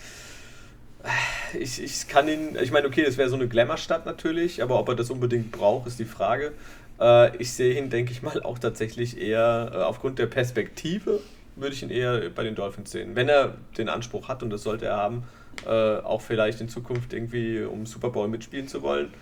[1.59, 4.89] ich, ich kann ihn, ich meine, okay, das wäre so eine Glamour-Stadt natürlich, aber ob
[4.89, 6.53] er das unbedingt braucht, ist die Frage.
[6.99, 11.19] Äh, ich sehe ihn, denke ich mal, auch tatsächlich eher äh, aufgrund der Perspektive
[11.55, 13.15] würde ich ihn eher bei den Dolphins sehen.
[13.15, 15.23] Wenn er den Anspruch hat, und das sollte er haben,
[15.65, 19.13] äh, auch vielleicht in Zukunft irgendwie um Super Bowl mitspielen zu wollen,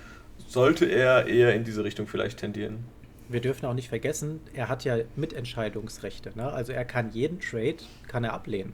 [0.47, 2.85] sollte er eher in diese Richtung vielleicht tendieren.
[3.29, 6.31] Wir dürfen auch nicht vergessen, er hat ja Mitentscheidungsrechte.
[6.35, 6.51] Ne?
[6.51, 8.73] Also er kann jeden Trade, kann er ablehnen.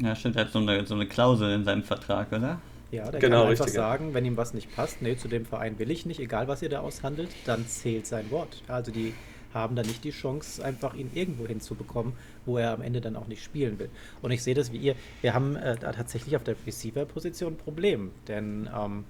[0.00, 2.60] Ja, stimmt, er hat so eine, so eine Klausel in seinem Vertrag, oder?
[2.90, 5.44] Ja, der genau, kann einfach richtig, sagen, wenn ihm was nicht passt, nee, zu dem
[5.44, 8.62] Verein will ich nicht, egal was ihr da aushandelt, dann zählt sein Wort.
[8.68, 9.12] Also die
[9.54, 12.12] haben dann nicht die Chance, einfach ihn irgendwo hinzubekommen,
[12.46, 13.88] wo er am Ende dann auch nicht spielen will.
[14.22, 14.94] Und ich sehe das wie ihr.
[15.20, 19.04] Wir haben äh, da tatsächlich auf der Receiver-Position ein Problem, denn ähm,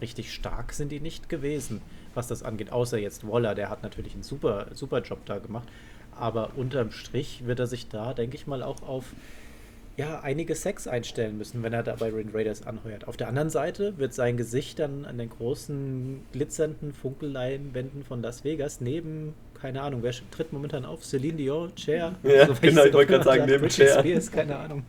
[0.00, 1.80] richtig stark sind die nicht gewesen,
[2.14, 2.72] was das angeht.
[2.72, 5.68] Außer jetzt Waller, der hat natürlich einen super, super Job da gemacht.
[6.14, 9.06] Aber unterm Strich wird er sich da, denke ich mal, auch auf
[9.96, 13.06] ja, einige Sex einstellen müssen, wenn er da bei den Raiders anheuert.
[13.06, 18.42] Auf der anderen Seite wird sein Gesicht dann an den großen glitzernden Funkelleinwänden von Las
[18.42, 21.04] Vegas neben keine Ahnung, wer tritt momentan auf?
[21.04, 22.16] Celine Dion, Cher?
[22.24, 24.00] Ja, also, genau, ich wollte gerade sagen, neben Cher.
[24.00, 24.82] Spears, keine Ahnung.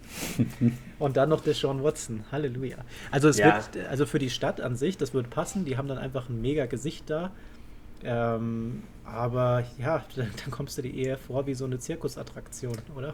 [1.00, 2.78] Und dann noch der Sean Watson, Halleluja.
[3.12, 3.62] Also es ja.
[3.72, 6.42] wird, also für die Stadt an sich, das wird passen, die haben dann einfach ein
[6.42, 7.30] mega Gesicht da.
[8.04, 13.14] Ähm, aber ja, dann, dann kommst du dir eher vor wie so eine Zirkusattraktion, oder?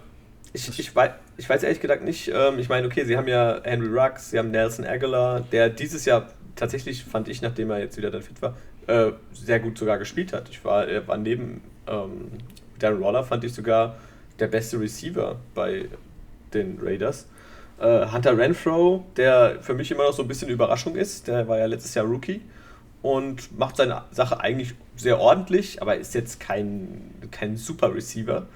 [0.53, 3.59] Ich, ich, weiß, ich weiß ehrlich gesagt nicht, ähm, ich meine, okay, sie haben ja
[3.63, 7.97] Henry Ruggs, sie haben Nelson Aguilar, der dieses Jahr tatsächlich, fand ich, nachdem er jetzt
[7.97, 8.55] wieder dann fit war,
[8.89, 10.49] äh, sehr gut sogar gespielt hat.
[10.49, 12.32] Ich war, er war neben ähm,
[12.80, 13.95] Darren Waller, fand ich sogar
[14.39, 15.86] der beste Receiver bei
[16.54, 17.28] den Raiders.
[17.80, 21.60] Äh, Hunter Renfro, der für mich immer noch so ein bisschen Überraschung ist, der war
[21.60, 22.41] ja letztes Jahr Rookie
[23.04, 28.47] und macht seine Sache eigentlich sehr ordentlich, aber ist jetzt kein, kein super Receiver.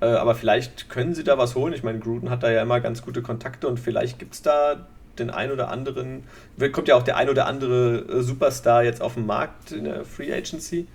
[0.00, 1.72] Äh, aber vielleicht können sie da was holen.
[1.72, 4.88] Ich meine, Gruden hat da ja immer ganz gute Kontakte und vielleicht gibt es da
[5.18, 6.24] den ein oder anderen,
[6.72, 10.04] kommt ja auch der ein oder andere äh, Superstar jetzt auf den Markt in der
[10.04, 10.86] Free Agency.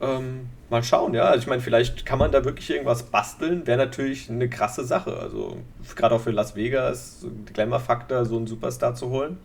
[0.00, 1.24] Ähm, mal schauen, ja.
[1.24, 3.66] Also ich meine, vielleicht kann man da wirklich irgendwas basteln.
[3.66, 5.16] Wäre natürlich eine krasse Sache.
[5.16, 5.56] Also
[5.94, 9.38] gerade auch für Las Vegas, Glamour-Faktor, so einen Superstar zu holen.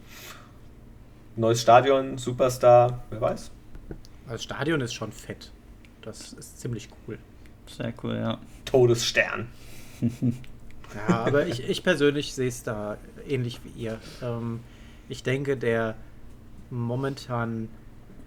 [1.36, 3.52] Neues Stadion, Superstar, wer weiß.
[4.28, 5.52] Das Stadion ist schon fett.
[6.02, 7.18] Das ist ziemlich cool.
[7.68, 8.38] Sehr cool, ja.
[8.66, 9.48] Todesstern.
[10.96, 14.00] ja, aber ich, ich persönlich sehe es da ähnlich wie ihr.
[14.22, 14.62] Ähm,
[15.10, 15.96] ich denke, der
[16.70, 17.70] momentan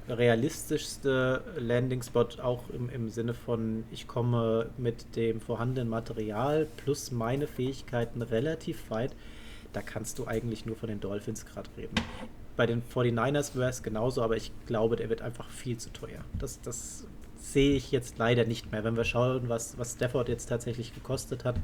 [0.09, 7.47] realistischste Landing-Spot, auch im, im Sinne von, ich komme mit dem vorhandenen Material plus meine
[7.47, 9.15] Fähigkeiten relativ weit,
[9.73, 11.95] da kannst du eigentlich nur von den Dolphins gerade reden.
[12.57, 16.21] Bei den 49ers wäre es genauso, aber ich glaube, der wird einfach viel zu teuer.
[16.39, 18.85] Das, das sehe ich jetzt leider nicht mehr.
[18.85, 21.57] Wenn wir schauen, was, was Stafford jetzt tatsächlich gekostet hat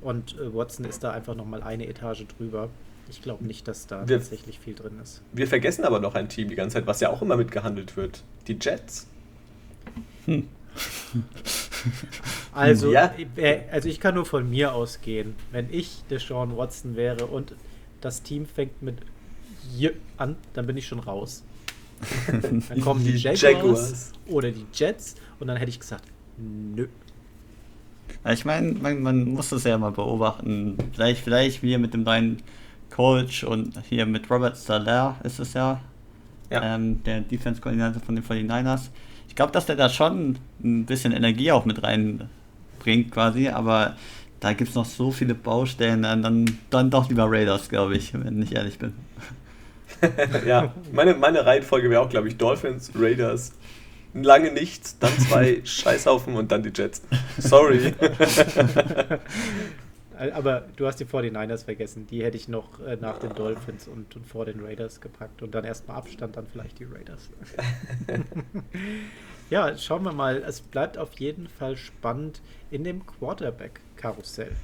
[0.00, 2.68] und äh, Watson ist da einfach nochmal eine Etage drüber.
[3.10, 5.22] Ich glaube nicht, dass da wir, tatsächlich viel drin ist.
[5.32, 8.22] Wir vergessen aber noch ein Team die ganze Zeit, was ja auch immer mitgehandelt wird.
[8.46, 9.06] Die Jets.
[10.26, 10.48] Hm.
[12.52, 13.14] Also, ja.
[13.36, 15.36] Äh, also ich kann nur von mir ausgehen.
[15.52, 17.54] Wenn ich Deshaun Watson wäre und
[18.00, 18.96] das Team fängt mit
[19.76, 21.44] hier an, dann bin ich schon raus.
[22.26, 26.04] dann kommen die, die Jaguars, Jaguars, oder die Jets und dann hätte ich gesagt,
[26.36, 26.88] nö.
[28.30, 30.76] Ich meine, man, man, muss das ja mal beobachten.
[30.92, 32.38] Vielleicht, vielleicht wir mit dem neuen
[32.90, 35.80] Coach und hier mit Robert Salaire ist es ja,
[36.50, 36.74] ja.
[36.74, 38.88] Ähm, der Defense-Koordinator von den 49ers.
[39.28, 43.96] Ich glaube, dass der da schon ein bisschen Energie auch mit reinbringt quasi, aber
[44.40, 48.40] da gibt es noch so viele Baustellen, dann, dann doch lieber Raiders, glaube ich, wenn
[48.42, 48.94] ich ehrlich bin.
[50.46, 53.52] ja, meine, meine Reihenfolge wäre auch, glaube ich, Dolphins, Raiders,
[54.14, 57.02] lange nichts, dann zwei Scheißhaufen und dann die Jets.
[57.38, 57.94] Sorry.
[60.18, 62.06] Aber du hast die 49ers vergessen.
[62.08, 65.42] Die hätte ich noch äh, nach den Dolphins und, und, vor den Raiders gepackt.
[65.42, 67.30] Und dann erstmal Abstand, dann vielleicht die Raiders.
[69.50, 70.42] ja, schauen wir mal.
[70.44, 72.40] Es bleibt auf jeden Fall spannend
[72.72, 74.56] in dem Quarterback-Karussell.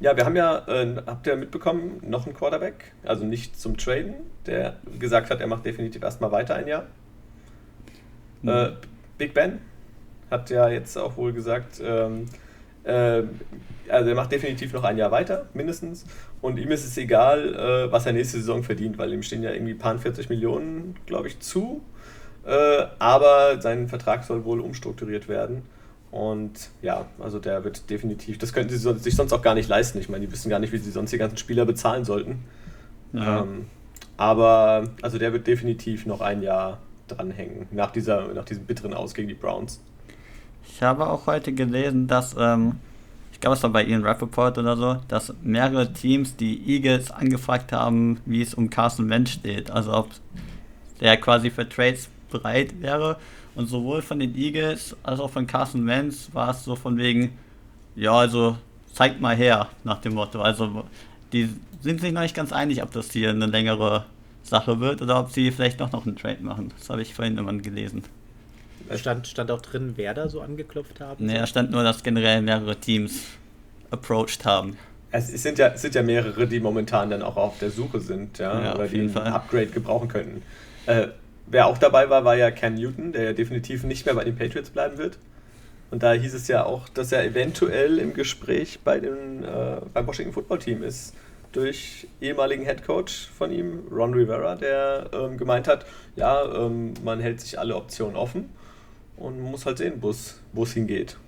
[0.00, 4.14] Ja, wir haben ja, äh, habt ihr mitbekommen, noch einen Quarterback, also nicht zum Traden,
[4.46, 6.86] der gesagt hat, er macht definitiv erstmal weiter ein Jahr.
[8.42, 8.48] Mhm.
[8.48, 8.70] Äh,
[9.18, 9.60] Big Ben
[10.30, 12.26] hat ja jetzt auch wohl gesagt, ähm,
[12.84, 13.22] äh,
[13.88, 16.04] also er macht definitiv noch ein Jahr weiter, mindestens.
[16.40, 19.52] Und ihm ist es egal, äh, was er nächste Saison verdient, weil ihm stehen ja
[19.52, 21.82] irgendwie ein paar 40 Millionen, glaube ich, zu.
[22.44, 25.62] Äh, aber sein Vertrag soll wohl umstrukturiert werden.
[26.10, 29.98] Und ja, also der wird definitiv, das könnten sie sich sonst auch gar nicht leisten.
[29.98, 32.44] Ich meine, die wissen gar nicht, wie sie sonst die ganzen Spieler bezahlen sollten.
[33.12, 33.42] Ja.
[33.42, 33.66] Ähm,
[34.16, 36.78] aber also der wird definitiv noch ein Jahr
[37.14, 39.80] dranhängen, nach, dieser, nach diesem bitteren Aus gegen die Browns.
[40.68, 42.76] Ich habe auch heute gelesen, dass, ähm,
[43.32, 47.72] ich glaube, es war bei Ian Rappaport oder so, dass mehrere Teams die Eagles angefragt
[47.72, 49.70] haben, wie es um Carson Wentz steht.
[49.70, 50.10] Also ob
[51.00, 53.16] der quasi für Trades bereit wäre.
[53.54, 57.36] Und sowohl von den Eagles als auch von Carson Wentz war es so von wegen,
[57.96, 58.56] ja, also
[58.92, 60.40] zeigt mal her, nach dem Motto.
[60.40, 60.84] Also
[61.32, 61.48] die
[61.80, 64.06] sind sich noch nicht ganz einig, ob das hier eine längere
[64.42, 66.72] Sache wird oder ob sie vielleicht doch noch einen Trade machen.
[66.78, 68.02] Das habe ich vorhin immer gelesen.
[68.96, 71.24] Stand, stand auch drin, wer da so angeklopft haben?
[71.24, 73.22] Nee, da stand nur, dass generell mehrere Teams
[73.90, 74.76] approached haben.
[75.10, 78.38] Es sind ja, es sind ja mehrere, die momentan dann auch auf der Suche sind,
[78.38, 80.42] ja, ja oder die ein Upgrade gebrauchen könnten.
[80.86, 81.08] Äh,
[81.46, 84.36] Wer auch dabei war, war ja Cam Newton, der ja definitiv nicht mehr bei den
[84.36, 85.18] Patriots bleiben wird.
[85.90, 90.06] Und da hieß es ja auch, dass er eventuell im Gespräch bei den, äh, beim
[90.06, 91.14] Washington Football Team ist.
[91.52, 95.84] Durch ehemaligen Head Coach von ihm, Ron Rivera, der ähm, gemeint hat,
[96.16, 98.50] ja, ähm, man hält sich alle Optionen offen
[99.16, 101.18] und muss halt sehen, wo es hingeht.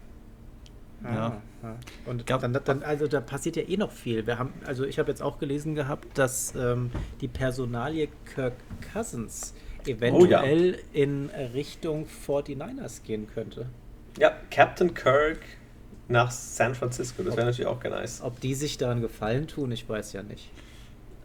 [1.05, 1.43] Ja.
[1.63, 1.77] ja.
[2.07, 4.27] Und dann, dann, also da passiert ja eh noch viel.
[4.27, 8.55] Wir haben, also ich habe jetzt auch gelesen gehabt, dass ähm, die Personalie Kirk
[8.93, 9.55] Cousins
[9.87, 11.03] eventuell oh, ja.
[11.03, 13.67] in Richtung 49ers gehen könnte.
[14.19, 15.41] Ja, Captain Kirk
[16.09, 18.21] nach San Francisco, das wäre natürlich auch ganz nice.
[18.23, 20.51] Ob die sich daran gefallen tun, ich weiß ja nicht.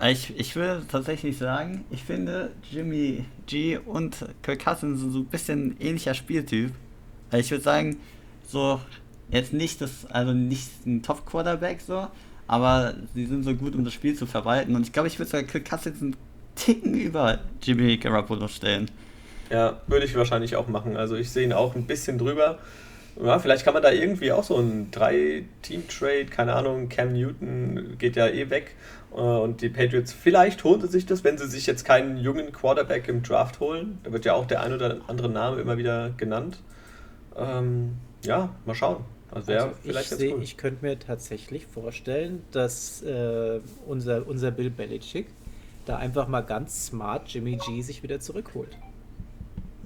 [0.02, 5.76] Ich, ich würde tatsächlich sagen, ich finde Jimmy G und Kirk Cousins so ein bisschen
[5.82, 6.72] ähnlicher Spieltyp.
[7.34, 7.98] Ich würde sagen,
[8.48, 8.80] so
[9.30, 12.08] jetzt nicht das, also nicht ein Top-Quarterback so,
[12.48, 14.76] aber sie sind so gut, um das Spiel zu verwalten.
[14.76, 16.16] Und ich glaube, ich würde sogar Kirk Cousins ein
[16.56, 18.90] Ticken über Jimmy Garoppolo stellen.
[19.50, 20.96] Ja, würde ich wahrscheinlich auch machen.
[20.96, 22.60] Also ich sehe ihn auch ein bisschen drüber.
[23.22, 28.16] Ja, vielleicht kann man da irgendwie auch so ein Drei-Team-Trade, keine Ahnung, Cam Newton geht
[28.16, 28.76] ja eh weg
[29.12, 32.54] äh, und die Patriots, vielleicht holen sie sich das, wenn sie sich jetzt keinen jungen
[32.54, 34.00] Quarterback im Draft holen.
[34.04, 36.60] Da wird ja auch der ein oder andere Name immer wieder genannt.
[37.36, 39.04] Ähm, ja, mal schauen.
[39.32, 40.42] Also, also vielleicht ich, seh, cool.
[40.42, 45.28] ich könnte mir tatsächlich vorstellen, dass äh, unser, unser Bill Belichick
[45.86, 48.78] da einfach mal ganz smart Jimmy G sich wieder zurückholt.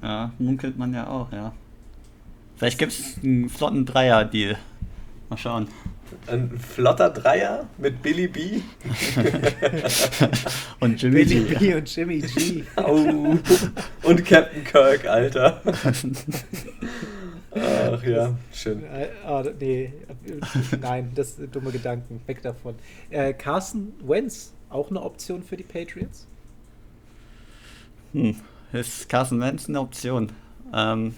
[0.03, 1.53] Ja, munkelt man ja auch, ja.
[2.55, 4.57] Vielleicht gibt es einen flotten Dreier-Deal.
[5.29, 5.67] Mal schauen.
[6.27, 8.61] Ein flotter Dreier mit Billy B.
[10.79, 11.55] und Jimmy Billy G.
[11.55, 12.63] B und Jimmy G.
[12.77, 13.37] Oh.
[14.03, 15.61] Und Captain Kirk, Alter.
[17.55, 18.83] Ach ja, schön.
[19.27, 19.93] Oh, nee,
[20.81, 22.21] nein, das sind dumme Gedanken.
[22.25, 22.75] Weg davon.
[23.09, 26.27] Äh, Carson Wentz, auch eine Option für die Patriots?
[28.13, 28.35] Hm,
[28.71, 30.31] ist Carson Wentz eine Option?
[30.73, 31.15] Ähm,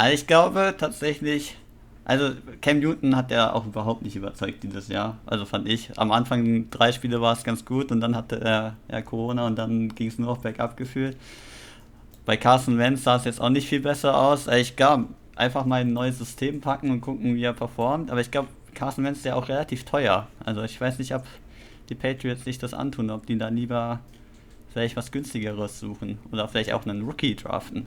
[0.00, 1.58] also ich glaube tatsächlich,
[2.06, 2.30] also
[2.62, 5.18] Cam Newton hat er auch überhaupt nicht überzeugt dieses Jahr.
[5.26, 5.90] Also fand ich.
[5.98, 9.58] Am Anfang drei Spiele war es ganz gut und dann hatte er ja Corona und
[9.58, 11.18] dann ging es nur auf Bergab gefühlt.
[12.24, 14.48] Bei Carson Wentz sah es jetzt auch nicht viel besser aus.
[14.48, 18.10] Also ich glaube, einfach mal ein neues System packen und gucken, wie er performt.
[18.10, 20.28] Aber ich glaube, Carson Wentz ist ja auch relativ teuer.
[20.42, 21.24] Also ich weiß nicht, ob
[21.90, 24.00] die Patriots sich das antun, ob die da lieber
[24.72, 27.86] vielleicht was günstigeres suchen oder vielleicht auch einen Rookie draften.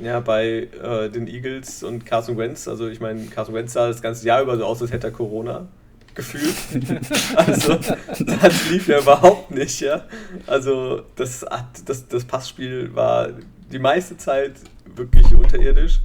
[0.00, 4.00] Ja, bei äh, den Eagles und Carson Wentz, also ich meine, Carson Wentz sah das
[4.00, 5.68] ganze Jahr über so aus, als hätte er Corona
[6.14, 6.54] gefühlt.
[7.36, 7.78] also
[8.20, 10.04] das lief ja überhaupt nicht, ja.
[10.46, 11.44] Also das,
[11.84, 13.30] das, das Passspiel war
[13.72, 14.54] die meiste Zeit
[14.96, 16.00] wirklich unterirdisch.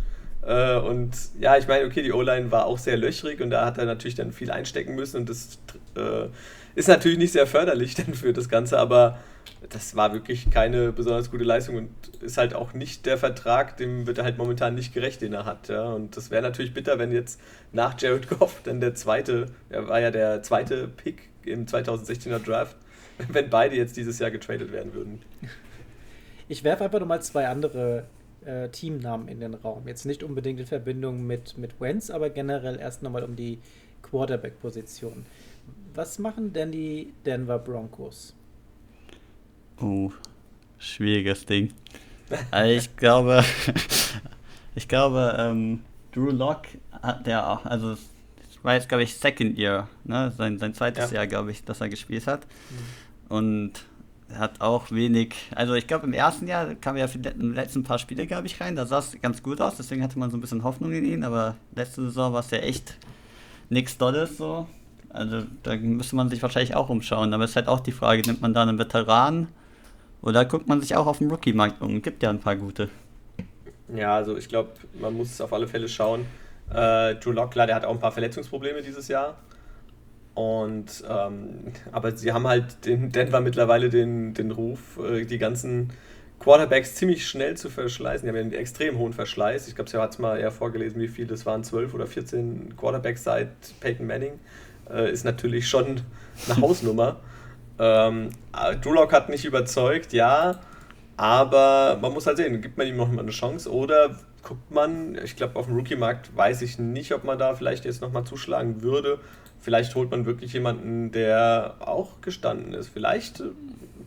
[0.46, 3.78] Äh, und ja, ich meine, okay, die O-Line war auch sehr löchrig und da hat
[3.78, 5.58] er natürlich dann viel einstecken müssen und das
[5.96, 6.28] äh,
[6.76, 9.18] ist natürlich nicht sehr förderlich dann für das Ganze, aber
[9.70, 11.90] das war wirklich keine besonders gute Leistung und
[12.22, 15.46] ist halt auch nicht der Vertrag, dem wird er halt momentan nicht gerecht, den er
[15.46, 15.70] hat.
[15.70, 15.94] Ja.
[15.94, 17.40] Und das wäre natürlich bitter, wenn jetzt
[17.72, 22.76] nach Jared Goff dann der zweite, er war ja der zweite Pick im 2016er Draft,
[23.30, 25.22] wenn beide jetzt dieses Jahr getradet werden würden.
[26.48, 28.06] Ich werfe einfach nochmal zwei andere
[28.46, 29.88] äh, Teamnamen in den Raum.
[29.88, 33.60] Jetzt nicht unbedingt in Verbindung mit, mit Wentz, aber generell erst nochmal um die
[34.04, 35.26] Quarterback-Position.
[35.94, 38.36] Was machen denn die Denver Broncos?
[39.80, 40.12] Oh,
[40.78, 41.74] schwieriges Ding.
[42.52, 43.44] also ich glaube,
[44.76, 46.64] ich glaube, ähm, Drew Lock
[47.02, 48.10] hat der auch, also es
[48.64, 50.32] war jetzt, glaube ich, Second Year, ne?
[50.36, 51.18] sein, sein zweites ja.
[51.18, 52.42] Jahr, glaube ich, dass er gespielt hat.
[52.46, 53.36] Mhm.
[53.36, 53.72] Und
[54.30, 57.30] er hat auch wenig, also ich glaube im ersten Jahr kam er ja für die
[57.30, 60.32] letzten paar Spiele, glaube ich, rein, da sah es ganz gut aus, deswegen hatte man
[60.32, 62.98] so ein bisschen Hoffnung in ihn, aber letzte Saison war es ja echt
[63.70, 64.68] nichts Dolles so.
[65.10, 68.24] Also da müsste man sich wahrscheinlich auch umschauen, aber es ist halt auch die Frage,
[68.26, 68.78] nimmt man da einen
[70.26, 72.02] Oder guckt man sich auch auf dem Rookie-Markt um?
[72.02, 72.90] Gibt ja ein paar gute.
[73.96, 76.26] Ja, also ich glaube, man muss auf alle Fälle schauen.
[76.74, 79.38] Äh, Drew Lock, klar, der hat auch ein paar Verletzungsprobleme dieses Jahr.
[80.34, 85.94] Und ähm, aber sie haben halt den Denver mittlerweile den, den Ruf, äh, die ganzen
[86.40, 88.26] Quarterbacks ziemlich schnell zu verschleißen.
[88.26, 89.68] Die haben ja einen extrem hohen Verschleiß.
[89.68, 92.76] Ich glaube, sie hat es mal eher vorgelesen, wie viele es waren, 12 oder 14
[92.76, 94.40] Quarterbacks seit Peyton Manning.
[94.90, 96.02] Äh, ist natürlich schon
[96.48, 97.22] eine Hausnummer.
[97.78, 98.30] Ähm,
[98.82, 100.60] Duloc hat nicht überzeugt, ja,
[101.18, 105.18] aber man muss halt sehen, gibt man ihm noch mal eine Chance oder guckt man,
[105.24, 108.82] ich glaube auf dem Rookie-Markt weiß ich nicht, ob man da vielleicht jetzt nochmal zuschlagen
[108.82, 109.20] würde.
[109.60, 112.90] Vielleicht holt man wirklich jemanden, der auch gestanden ist.
[112.90, 113.42] Vielleicht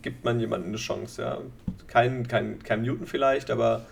[0.03, 1.39] gibt man jemanden eine Chance, ja.
[1.89, 3.83] Kein, kein, kein Newton vielleicht, aber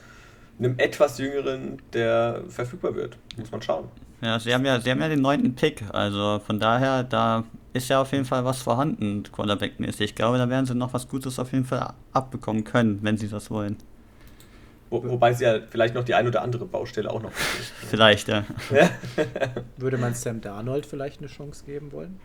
[0.58, 3.16] einem etwas jüngeren, der verfügbar wird.
[3.36, 3.88] Muss man schauen.
[4.22, 7.88] Ja, sie haben ja, sie haben ja den neunten Pick, also von daher, da ist
[7.88, 10.00] ja auf jeden Fall was vorhanden, Quarterback-mäßig.
[10.00, 13.28] Ich glaube, da werden sie noch was Gutes auf jeden Fall abbekommen können, wenn sie
[13.28, 13.76] das wollen.
[14.88, 17.32] Wo, wobei sie ja vielleicht noch die ein oder andere Baustelle auch noch
[17.88, 18.44] Vielleicht, ja.
[18.70, 18.88] ja.
[19.76, 22.18] Würde man Sam Darnold vielleicht eine Chance geben wollen?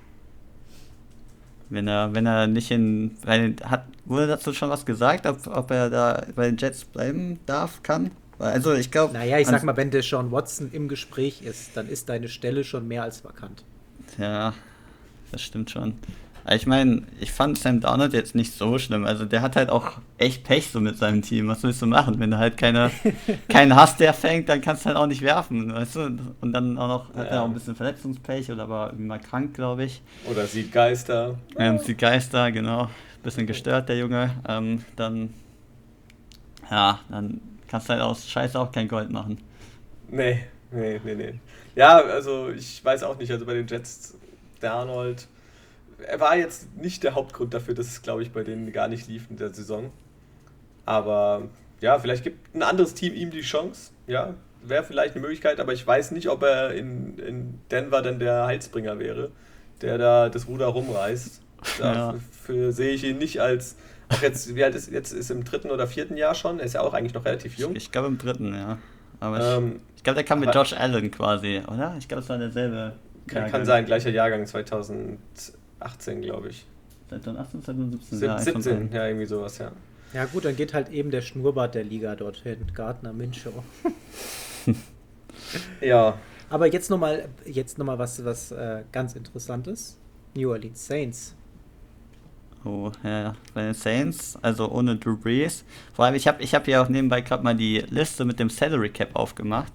[1.70, 3.18] Wenn er, wenn er nicht in.
[3.24, 7.40] Weil, hat, wurde dazu schon was gesagt, ob, ob er da bei den Jets bleiben
[7.46, 8.12] darf, kann?
[8.42, 9.14] Also ich glaube.
[9.14, 12.64] Naja, ich sag mal, wenn der Sean Watson im Gespräch ist, dann ist deine Stelle
[12.64, 13.64] schon mehr als vakant.
[14.18, 14.54] Ja,
[15.32, 15.96] das stimmt schon.
[16.50, 19.06] Ich meine, ich fand Sam Darnold jetzt nicht so schlimm.
[19.06, 21.48] Also der hat halt auch echt Pech so mit seinem Team.
[21.48, 22.20] Was willst du machen?
[22.20, 22.90] Wenn du halt keine,
[23.48, 26.18] keinen hast, der fängt, dann kannst du halt auch nicht werfen, weißt du?
[26.42, 27.34] Und dann auch noch hat ja.
[27.34, 30.02] er auch ein bisschen Verletzungspech oder war irgendwie mal krank, glaube ich.
[30.30, 31.38] Oder sieht Geister.
[31.60, 32.90] Ja, sieht Geister, genau.
[33.22, 34.32] Bisschen gestört, der Junge.
[34.48, 35.32] Ähm, dann,
[36.72, 37.40] ja, dann
[37.72, 39.40] kannst du halt aus Scheiße auch kein Gold machen.
[40.10, 41.40] Nee, nee, nee, nee.
[41.76, 43.32] Ja, also ich weiß auch nicht.
[43.32, 44.16] Also bei den Jets,
[44.62, 45.28] der Arnold
[46.08, 49.08] er war jetzt nicht der Hauptgrund dafür, dass es, glaube ich, bei denen gar nicht
[49.08, 49.92] lief in der Saison.
[50.86, 51.44] Aber
[51.80, 53.92] ja, vielleicht gibt ein anderes Team ihm die Chance.
[54.08, 58.20] Ja, wäre vielleicht eine Möglichkeit, aber ich weiß nicht, ob er in, in Denver dann
[58.20, 59.32] der Heilsbringer wäre,
[59.82, 61.42] der da das Ruder rumreißt.
[61.80, 62.72] Dafür ja.
[62.72, 63.76] sehe ich ihn nicht als.
[64.12, 66.60] Auch jetzt, wie alt ist jetzt ist im dritten oder vierten Jahr schon?
[66.60, 67.76] Er ist ja auch eigentlich noch relativ jung.
[67.76, 68.78] Ich, ich glaube im dritten, ja.
[69.20, 71.96] Aber ähm, ich, ich glaube, der kam mit Josh Allen quasi, oder?
[72.00, 72.94] Ich glaube, es war derselbe.
[73.28, 76.66] Kann, kann sein, gleicher Jahrgang 2018, glaube ich.
[77.10, 78.18] 2018, 2017?
[78.18, 79.72] 17, 17 ja, irgendwie sowas, ja.
[80.14, 83.52] Ja gut, dann geht halt eben der Schnurrbart der Liga dorthin, Gardner Minshew.
[85.82, 86.18] ja.
[86.50, 87.30] Aber jetzt nochmal
[87.78, 89.98] noch was, was äh, ganz Interessantes.
[90.36, 91.36] New Orleans Saints.
[92.64, 95.66] Oh, ja, bei den Saints, also ohne Drew Brees.
[95.94, 98.50] Vor allem, ich habe ich hab ja auch nebenbei gerade mal die Liste mit dem
[98.50, 99.74] Salary Cap aufgemacht.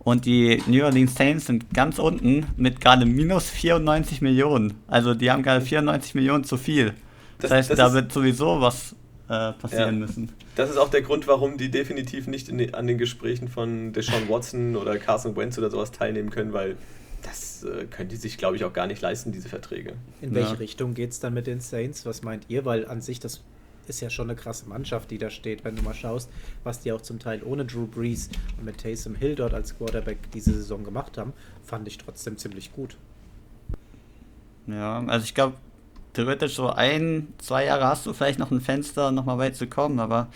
[0.00, 4.74] Und die New Orleans Saints sind ganz unten mit gerade minus 94 Millionen.
[4.86, 6.92] Also die haben gerade 94 Millionen zu viel.
[7.38, 8.94] Das, das heißt, das da wird sowieso was
[9.28, 10.06] äh, passieren ja.
[10.06, 10.32] müssen.
[10.56, 14.28] Das ist auch der Grund, warum die definitiv nicht den, an den Gesprächen von Deshaun
[14.28, 16.76] Watson oder Carson Wentz oder sowas teilnehmen können, weil
[17.24, 19.94] das äh, können die sich, glaube ich, auch gar nicht leisten, diese Verträge.
[20.20, 20.58] In welche ja.
[20.58, 22.06] Richtung geht es dann mit den Saints?
[22.06, 22.64] Was meint ihr?
[22.64, 23.40] Weil an sich, das
[23.86, 26.30] ist ja schon eine krasse Mannschaft, die da steht, wenn du mal schaust,
[26.62, 30.30] was die auch zum Teil ohne Drew Brees und mit Taysom Hill dort als Quarterback
[30.32, 31.32] diese Saison gemacht haben,
[31.62, 32.96] fand ich trotzdem ziemlich gut.
[34.66, 35.56] Ja, also ich glaube,
[36.14, 39.98] theoretisch so ein, zwei Jahre hast du vielleicht noch ein Fenster, nochmal weit zu kommen,
[39.98, 40.28] aber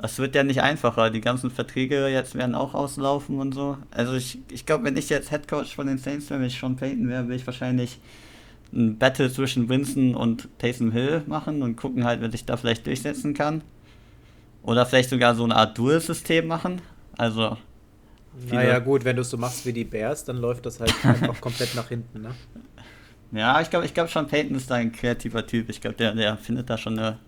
[0.00, 1.10] es wird ja nicht einfacher.
[1.10, 3.78] Die ganzen Verträge jetzt werden auch auslaufen und so.
[3.90, 6.76] Also ich, ich glaube, wenn ich jetzt Headcoach von den Saints wäre, wenn ich Sean
[6.76, 7.98] Payton wäre, würde ich wahrscheinlich
[8.72, 12.86] ein Battle zwischen Winston und Taysom Hill machen und gucken halt, wer sich da vielleicht
[12.86, 13.62] durchsetzen kann.
[14.62, 16.80] Oder vielleicht sogar so eine Art Dual-System machen.
[17.16, 17.56] Also.
[18.50, 21.40] Naja, gut, wenn du es so machst wie die Bears, dann läuft das halt einfach
[21.40, 22.34] komplett nach hinten, ne?
[23.32, 25.68] Ja, ich glaube ich glaub schon, Peyton ist da ein kreativer Typ.
[25.68, 27.18] Ich glaube, der, der findet da schon eine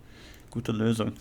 [0.51, 1.13] gute Lösung.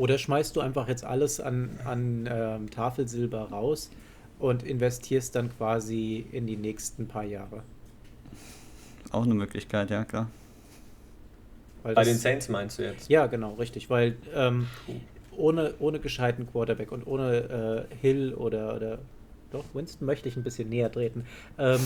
[0.00, 3.90] Oder schmeißt du einfach jetzt alles an, an ähm, Tafelsilber raus
[4.38, 7.62] und investierst dann quasi in die nächsten paar Jahre?
[9.12, 10.30] Auch eine Möglichkeit, ja, klar.
[11.82, 13.10] Weil Bei das, den Saints meinst du jetzt?
[13.10, 13.90] Ja, genau, richtig.
[13.90, 14.68] Weil ähm,
[15.36, 19.00] ohne, ohne gescheiten Quarterback und ohne äh, Hill oder, oder
[19.50, 21.26] doch, Winston möchte ich ein bisschen näher treten.
[21.58, 21.80] Ähm,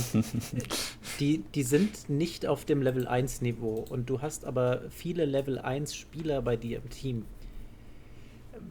[1.18, 5.58] die, die sind nicht auf dem Level 1 Niveau und du hast aber viele Level
[5.58, 7.24] 1 Spieler bei dir im Team.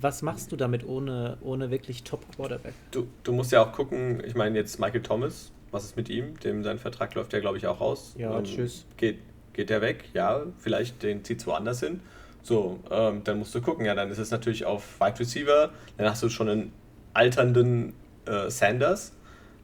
[0.03, 2.73] Was machst du damit ohne, ohne wirklich Top Quarterback?
[2.91, 6.37] Du, du musst ja auch gucken, ich meine jetzt Michael Thomas, was ist mit ihm?
[6.41, 8.13] Dem sein Vertrag läuft ja glaube ich auch aus.
[8.17, 8.85] Ja, ähm, tschüss.
[8.97, 9.19] Geht,
[9.53, 10.03] geht der weg?
[10.13, 12.01] Ja, vielleicht den zieht woanders hin.
[12.41, 13.85] So, ähm, dann musst du gucken.
[13.85, 15.69] Ja, dann ist es natürlich auf Wide Receiver.
[15.95, 16.73] Dann hast du schon einen
[17.13, 17.93] alternden
[18.25, 19.13] äh, Sanders.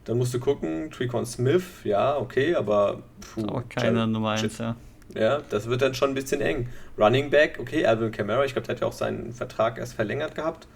[0.06, 3.04] Dann musst du gucken, Tricon Smith, ja, okay, aber.
[3.20, 4.78] Puh, aber keine Nummer 1, ja.
[5.16, 6.70] Ja, das wird dann schon ein bisschen eng.
[6.98, 10.36] Running Back, okay, Alvin Kamara, ich glaube, der hat ja auch seinen Vertrag erst verlängert
[10.36, 10.68] gehabt.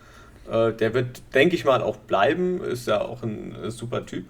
[0.52, 4.26] Äh, der wird, denke ich mal, auch bleiben, ist ja auch ein äh, super Typ.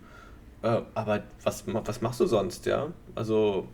[0.62, 2.88] Äh, aber was, was machst du sonst, ja?
[3.16, 3.68] Also,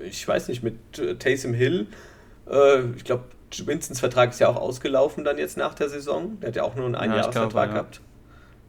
[0.00, 1.86] ich weiß nicht, mit äh, Taysom Hill,
[2.50, 3.24] äh, ich glaube,
[3.64, 6.38] Winstons Vertrag ist ja auch ausgelaufen dann jetzt nach der Saison.
[6.40, 7.72] Der hat ja auch nur einen Einjahresvertrag ja.
[7.74, 8.00] gehabt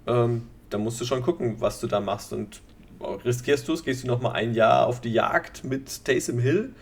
[0.08, 2.34] ähm, da musst du schon gucken, was du da machst.
[2.34, 2.62] Und
[3.26, 6.74] riskierst du es, gehst du nochmal ein Jahr auf die Jagd mit Taysom Hill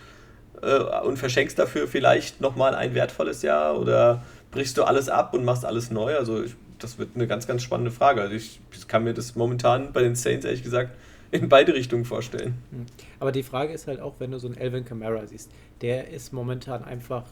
[0.61, 5.45] äh, und verschenkst dafür vielleicht nochmal ein wertvolles Jahr oder brichst du alles ab und
[5.45, 6.15] machst alles neu?
[6.15, 8.21] Also ich, das wird eine ganz, ganz spannende Frage.
[8.21, 10.91] Also ich, ich kann mir das momentan bei den Saints ehrlich gesagt
[11.31, 12.55] in beide Richtungen vorstellen.
[12.71, 12.85] Hm.
[13.19, 15.51] Aber die Frage ist halt auch, wenn du so einen Elvin Kamara siehst,
[15.81, 17.23] der ist momentan einfach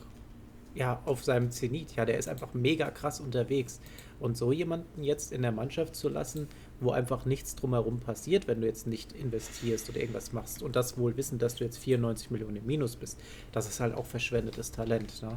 [0.75, 1.95] ja, auf seinem Zenit.
[1.95, 3.81] Ja, der ist einfach mega krass unterwegs.
[4.19, 6.47] Und so jemanden jetzt in der Mannschaft zu lassen,
[6.79, 10.97] wo einfach nichts drumherum passiert, wenn du jetzt nicht investierst oder irgendwas machst und das
[10.97, 13.19] wohl wissen, dass du jetzt 94 Millionen im Minus bist,
[13.51, 15.21] das ist halt auch verschwendetes Talent.
[15.21, 15.29] Ne?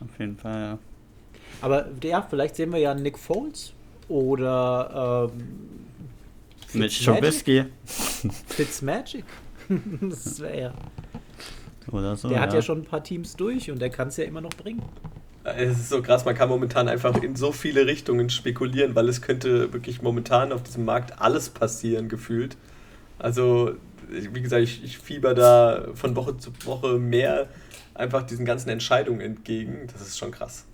[0.00, 0.78] Auf jeden Fall, ja.
[1.60, 3.72] Aber ja, vielleicht sehen wir ja Nick Foles
[4.08, 5.84] oder ähm,
[6.72, 7.64] Mitch Trubisky.
[8.48, 9.24] Fitzmagic.
[10.00, 10.74] das wäre ja.
[11.92, 12.28] Oder so.
[12.28, 12.42] Der ja.
[12.42, 14.82] hat ja schon ein paar Teams durch und der kann es ja immer noch bringen.
[15.44, 19.20] Es ist so krass, man kann momentan einfach in so viele Richtungen spekulieren, weil es
[19.20, 22.56] könnte wirklich momentan auf diesem Markt alles passieren, gefühlt.
[23.18, 23.74] Also,
[24.08, 27.48] wie gesagt, ich, ich fieber da von Woche zu Woche mehr
[27.92, 29.86] einfach diesen ganzen Entscheidungen entgegen.
[29.92, 30.64] Das ist schon krass.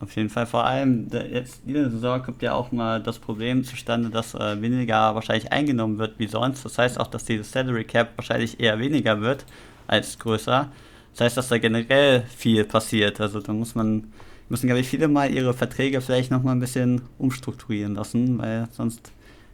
[0.00, 4.10] Auf jeden Fall, vor allem jetzt diese Saison kommt ja auch mal das Problem zustande,
[4.10, 6.64] dass äh, weniger wahrscheinlich eingenommen wird wie sonst.
[6.64, 9.46] Das heißt auch, dass dieses Salary Cap wahrscheinlich eher weniger wird
[9.86, 10.70] als größer.
[11.14, 13.20] Das heißt, dass da generell viel passiert.
[13.20, 14.12] Also da muss man,
[14.48, 19.12] müssen, glaube ich, viele mal ihre Verträge vielleicht nochmal ein bisschen umstrukturieren lassen, weil sonst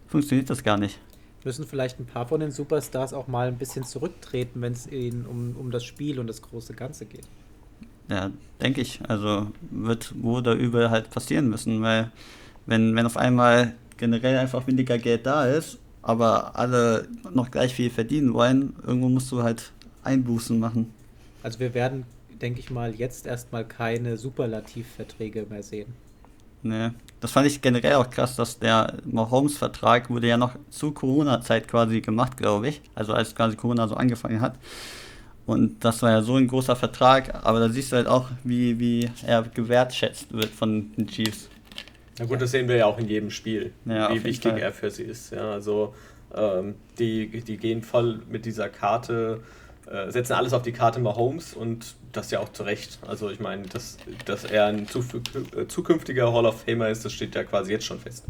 [0.08, 0.98] funktioniert das gar nicht.
[1.44, 5.26] müssen vielleicht ein paar von den Superstars auch mal ein bisschen zurücktreten, wenn es ihnen
[5.26, 7.28] um, um das Spiel und das große Ganze geht.
[8.08, 8.30] Ja,
[8.62, 9.00] denke ich.
[9.06, 12.10] Also wird wo oder übel halt passieren müssen, weil
[12.64, 17.90] wenn, wenn auf einmal generell einfach weniger Geld da ist, aber alle noch gleich viel
[17.90, 20.94] verdienen wollen, irgendwo musst du halt Einbußen machen.
[21.42, 22.04] Also wir werden,
[22.40, 25.94] denke ich mal, jetzt erstmal keine Superlativverträge mehr sehen.
[26.62, 26.90] Nee.
[27.20, 32.00] Das fand ich generell auch krass, dass der Mahomes-Vertrag wurde ja noch zu Corona-Zeit quasi
[32.00, 32.82] gemacht, glaube ich.
[32.94, 34.58] Also als quasi Corona so angefangen hat.
[35.46, 38.78] Und das war ja so ein großer Vertrag, aber da siehst du halt auch, wie,
[38.78, 41.48] wie er gewertschätzt wird von den Chiefs.
[42.18, 44.60] Na gut, das sehen wir ja auch in jedem Spiel, ja, wie wichtig Fall.
[44.60, 45.32] er für sie ist.
[45.32, 45.94] Ja, also
[46.34, 49.40] ähm, die, die gehen voll mit dieser Karte,
[49.90, 52.98] äh, setzen alles auf die Karte Mahomes und das ja auch zu Recht.
[53.06, 57.34] Also ich meine, dass, dass er ein äh, zukünftiger Hall of Famer ist, das steht
[57.34, 58.24] ja quasi jetzt schon fest.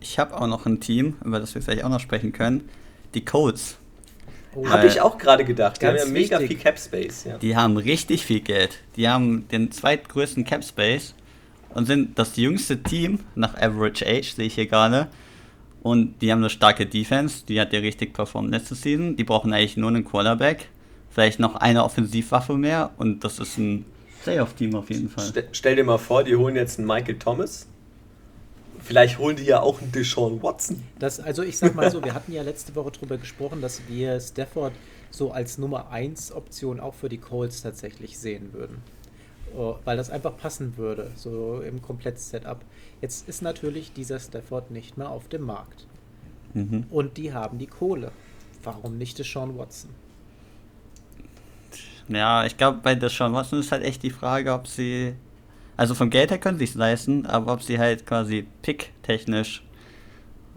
[0.00, 2.68] Ich habe auch noch ein Team, über das wir vielleicht auch noch sprechen können.
[3.14, 3.78] Die Colts.
[4.54, 4.68] Oh.
[4.68, 5.82] Habe ich auch gerade gedacht.
[5.82, 7.24] Die haben ja mega viel Cap Space.
[7.24, 7.38] Ja.
[7.38, 8.78] Die haben richtig viel Geld.
[8.96, 11.14] Die haben den zweitgrößten Cap Space
[11.70, 15.08] und sind das jüngste Team nach Average Age, sehe ich hier gerade.
[15.86, 19.14] Und die haben eine starke Defense, die hat ja richtig performt letzte Season.
[19.14, 20.68] Die brauchen eigentlich nur einen Quarterback,
[21.10, 23.84] vielleicht noch eine Offensivwaffe mehr und das ist ein
[24.24, 25.28] Playoff-Team auf jeden Fall.
[25.28, 27.68] Stell, stell dir mal vor, die holen jetzt einen Michael Thomas.
[28.82, 30.82] Vielleicht holen die ja auch einen Deshaun Watson.
[30.98, 34.18] Das, also ich sag mal so, wir hatten ja letzte Woche darüber gesprochen, dass wir
[34.18, 34.72] Stafford
[35.12, 38.82] so als Nummer 1 Option auch für die Colts tatsächlich sehen würden.
[39.54, 42.60] Oh, weil das einfach passen würde, so im Komplett-Setup.
[43.00, 45.86] Jetzt ist natürlich dieser Stafford nicht mehr auf dem Markt.
[46.54, 46.86] Mhm.
[46.90, 48.12] Und die haben die Kohle.
[48.62, 49.90] Warum nicht Deshaun Watson?
[52.08, 55.14] Ja, ich glaube, bei Deshaun Watson ist halt echt die Frage, ob sie.
[55.76, 59.62] Also vom Geld her können sie es leisten, aber ob sie halt quasi pick-technisch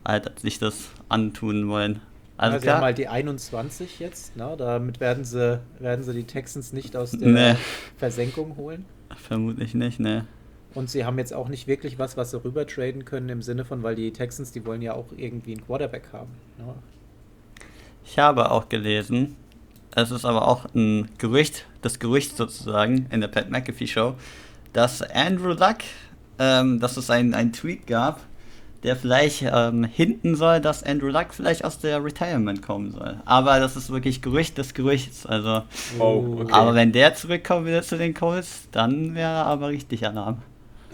[0.06, 2.02] halt sich das antun wollen.
[2.40, 4.56] Also ja, sie haben halt die 21 jetzt, ne?
[4.58, 7.56] damit werden sie, werden sie die Texans nicht aus der nee.
[7.98, 8.86] Versenkung holen.
[9.18, 10.26] Vermutlich nicht, ne.
[10.74, 13.66] Und sie haben jetzt auch nicht wirklich was, was sie rüber traden können, im Sinne
[13.66, 16.30] von, weil die Texans, die wollen ja auch irgendwie einen Quarterback haben.
[16.58, 16.74] Ne?
[18.06, 19.36] Ich habe auch gelesen,
[19.94, 24.16] es ist aber auch ein Gerücht, das Gerücht sozusagen in der Pat McAfee Show,
[24.72, 25.80] dass Andrew Luck,
[26.38, 28.22] ähm, dass es einen Tweet gab,
[28.84, 33.20] der vielleicht ähm, hinten soll, dass Andrew Luck vielleicht aus der Retirement kommen soll.
[33.26, 35.26] Aber das ist wirklich Gerücht des Gerüchts.
[35.26, 35.64] Also,
[36.00, 36.52] oh, okay.
[36.52, 40.42] aber wenn der zurückkommt wieder zu den Colts, dann wäre er aber richtig Alarm.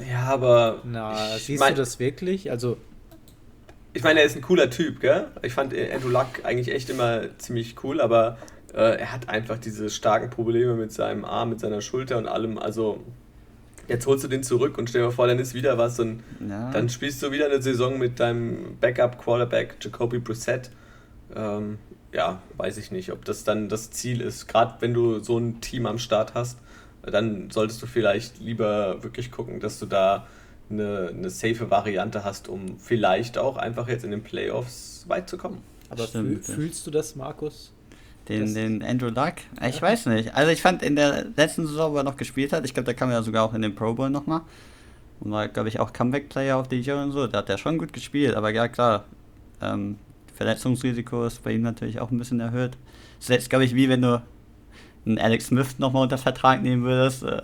[0.10, 0.82] Ja, aber.
[0.84, 2.52] Na, siehst mein, du das wirklich?
[2.52, 2.78] Also.
[3.94, 5.28] Ich meine, er ist ein cooler Typ, gell?
[5.42, 8.38] Ich fand Andrew Luck eigentlich echt immer ziemlich cool, aber
[8.74, 12.58] äh, er hat einfach diese starken Probleme mit seinem Arm, mit seiner Schulter und allem.
[12.58, 13.02] Also,
[13.88, 16.72] jetzt holst du den zurück und stell dir vor, dann ist wieder was und ja.
[16.72, 20.72] dann spielst du wieder eine Saison mit deinem Backup-Quarterback Jacoby Brissett.
[21.36, 21.78] Ähm,
[22.14, 24.48] ja, weiß ich nicht, ob das dann das Ziel ist.
[24.48, 26.60] Gerade wenn du so ein Team am Start hast,
[27.04, 30.26] dann solltest du vielleicht lieber wirklich gucken, dass du da
[30.70, 35.38] eine, eine safe Variante hast, um vielleicht auch einfach jetzt in den Playoffs weit zu
[35.38, 35.62] kommen.
[35.90, 37.72] Aber Stimmt, fühlst du das, Markus?
[38.28, 39.36] Den, den Andrew Luck?
[39.68, 39.82] Ich ja.
[39.82, 40.34] weiß nicht.
[40.34, 42.96] Also ich fand in der letzten Saison, wo er noch gespielt hat, ich glaube, der
[42.96, 44.42] kam ja sogar auch in den Pro Bowl nochmal.
[45.20, 47.28] Und war, glaube ich, auch Comeback-Player auf die Year und so.
[47.28, 49.06] Da hat er schon gut gespielt, aber ja klar,
[49.62, 49.98] ähm,
[50.34, 52.78] Verletzungsrisiko ist bei ihm natürlich auch ein bisschen erhöht.
[53.18, 54.22] Das ist jetzt, glaube ich, wie wenn du
[55.06, 57.24] einen Alex Smith nochmal unter Vertrag nehmen würdest.
[57.24, 57.44] Äh,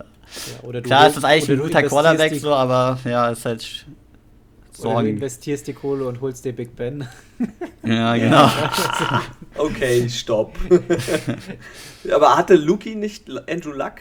[0.72, 3.86] ja, klar ist das eigentlich ein guter Quarterback so, aber ja, ist halt
[4.72, 4.96] Sorgen.
[4.96, 7.06] Oder du investierst die Kohle und holst dir Big Ben.
[7.84, 8.48] Ja, genau.
[9.56, 10.56] okay, stopp.
[12.12, 13.94] Aber hatte Luki nicht Andrew Luck?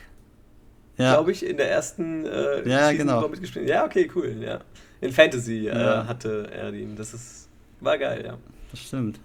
[0.98, 1.16] Ja.
[1.16, 3.28] Glaube ich, in der ersten äh, ja, Season genau.
[3.28, 3.68] mitgespielt.
[3.68, 4.38] Ja, okay, cool.
[4.40, 4.60] Ja.
[5.02, 6.06] In Fantasy äh, ja.
[6.08, 6.96] hatte er ihn.
[6.96, 7.50] Das ist,
[7.80, 8.38] war geil, ja.
[8.70, 9.20] Das stimmt.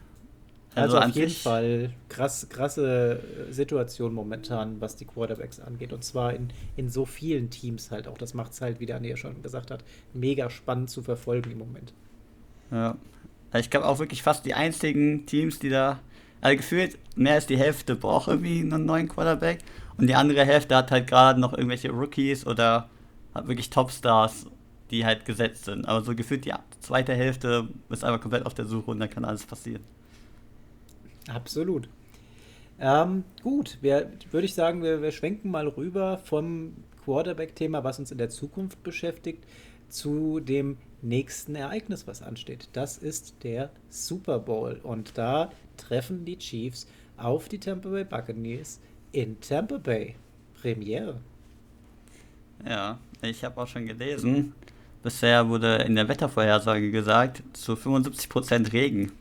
[0.76, 3.20] Also, also auf jeden Fall krass, krasse
[3.50, 5.92] Situation momentan, was die Quarterbacks angeht.
[5.92, 8.18] Und zwar in, in so vielen Teams halt auch.
[8.18, 11.58] Das macht es halt, wie der Anja schon gesagt hat, mega spannend zu verfolgen im
[11.58, 11.94] Moment.
[12.70, 12.96] Ja.
[13.54, 16.00] Ich glaube auch wirklich fast die einzigen Teams, die da,
[16.42, 19.60] also gefühlt mehr als die Hälfte braucht irgendwie einen neuen Quarterback.
[19.96, 22.90] Und die andere Hälfte hat halt gerade noch irgendwelche Rookies oder
[23.34, 24.44] hat wirklich Topstars,
[24.90, 25.88] die halt gesetzt sind.
[25.88, 29.24] Aber so gefühlt die zweite Hälfte ist einfach komplett auf der Suche und dann kann
[29.24, 29.82] alles passieren.
[31.28, 31.88] Absolut.
[32.78, 36.74] Ähm, gut, wir, würde ich sagen, wir, wir schwenken mal rüber vom
[37.04, 39.44] Quarterback-Thema, was uns in der Zukunft beschäftigt,
[39.88, 42.68] zu dem nächsten Ereignis, was ansteht.
[42.72, 44.80] Das ist der Super Bowl.
[44.82, 48.80] Und da treffen die Chiefs auf die Tampa Bay Buccaneers
[49.12, 50.16] in Tampa Bay.
[50.60, 51.20] Premiere.
[52.66, 54.54] Ja, ich habe auch schon gelesen.
[55.02, 59.12] Bisher wurde in der Wettervorhersage gesagt, zu 75% Regen.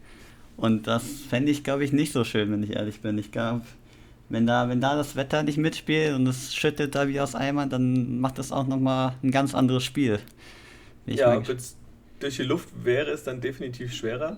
[0.58, 3.18] Und das fände ich, glaube ich, nicht so schön, wenn ich ehrlich bin.
[3.18, 3.62] Ich glaube,
[4.30, 7.70] wenn da, wenn da das Wetter nicht mitspielt und es schüttet da wie aus Eimern,
[7.70, 10.20] dann macht das auch nochmal ein ganz anderes Spiel.
[11.06, 11.42] ja,
[12.20, 14.38] durch die Luft wäre es dann definitiv schwerer.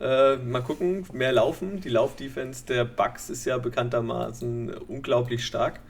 [0.00, 1.80] Äh, mal gucken, mehr laufen.
[1.80, 5.80] Die Laufdefense der Bucks ist ja bekanntermaßen unglaublich stark.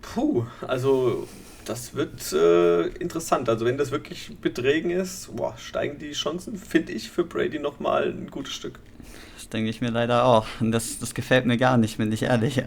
[0.00, 1.28] Puh, also
[1.64, 3.48] das wird äh, interessant.
[3.48, 7.58] Also wenn das wirklich mit Regen ist, boah, steigen die Chancen, finde ich, für Brady
[7.58, 8.78] nochmal ein gutes Stück.
[9.34, 10.46] Das denke ich mir leider auch.
[10.60, 12.62] Und das, das gefällt mir gar nicht, bin ich ehrlich.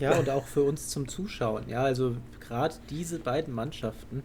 [0.00, 1.68] ja, und auch für uns zum Zuschauen.
[1.68, 4.22] Ja, also gerade diese beiden Mannschaften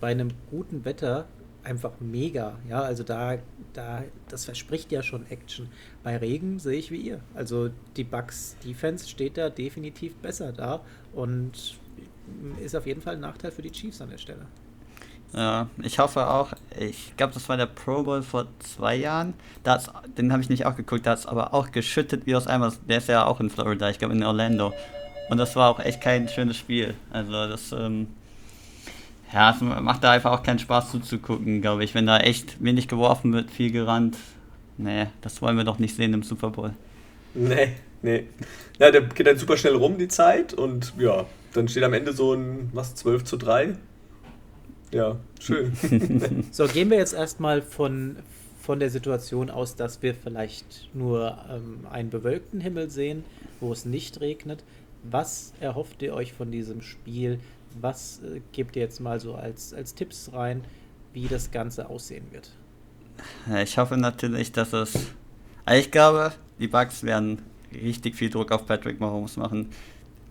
[0.00, 1.26] bei einem guten Wetter
[1.66, 2.58] einfach mega.
[2.68, 3.38] Ja, also da,
[3.72, 5.68] da, das verspricht ja schon Action.
[6.02, 7.20] Bei Regen sehe ich wie ihr.
[7.34, 10.80] Also die Bucks Defense steht da definitiv besser da
[11.12, 11.76] und
[12.62, 14.46] ist auf jeden Fall ein Nachteil für die Chiefs an der Stelle.
[15.32, 19.34] Ja, ich hoffe auch, ich glaube, das war der Pro Bowl vor zwei Jahren.
[19.64, 22.46] Das, den habe ich nicht auch geguckt, da hat es aber auch geschüttet wie aus
[22.46, 22.72] einmal.
[22.88, 24.72] Der ist ja auch in Florida, ich glaube in Orlando.
[25.28, 26.94] Und das war auch echt kein schönes Spiel.
[27.10, 28.06] Also das, ähm,
[29.32, 31.94] ja, es macht da einfach auch keinen Spaß zuzugucken, glaube ich.
[31.94, 34.16] Wenn da echt wenig geworfen wird, viel gerannt.
[34.78, 36.72] Nee, das wollen wir doch nicht sehen im Super Bowl.
[37.34, 37.72] Nee,
[38.02, 38.26] nee.
[38.78, 40.54] Ja, der geht dann super schnell rum, die Zeit.
[40.54, 43.76] Und ja, dann steht am Ende so ein, was, 12 zu 3.
[44.92, 45.72] Ja, schön.
[46.52, 48.16] so, gehen wir jetzt erstmal von,
[48.60, 53.24] von der Situation aus, dass wir vielleicht nur ähm, einen bewölkten Himmel sehen,
[53.60, 54.62] wo es nicht regnet.
[55.02, 57.40] Was erhofft ihr euch von diesem Spiel?
[57.80, 60.64] Was äh, gebt ihr jetzt mal so als, als Tipps rein,
[61.12, 62.50] wie das Ganze aussehen wird?
[63.62, 64.94] Ich hoffe natürlich, dass es.
[65.64, 67.42] Also ich glaube, die Bugs werden
[67.72, 69.70] richtig viel Druck auf Patrick Mahomes machen.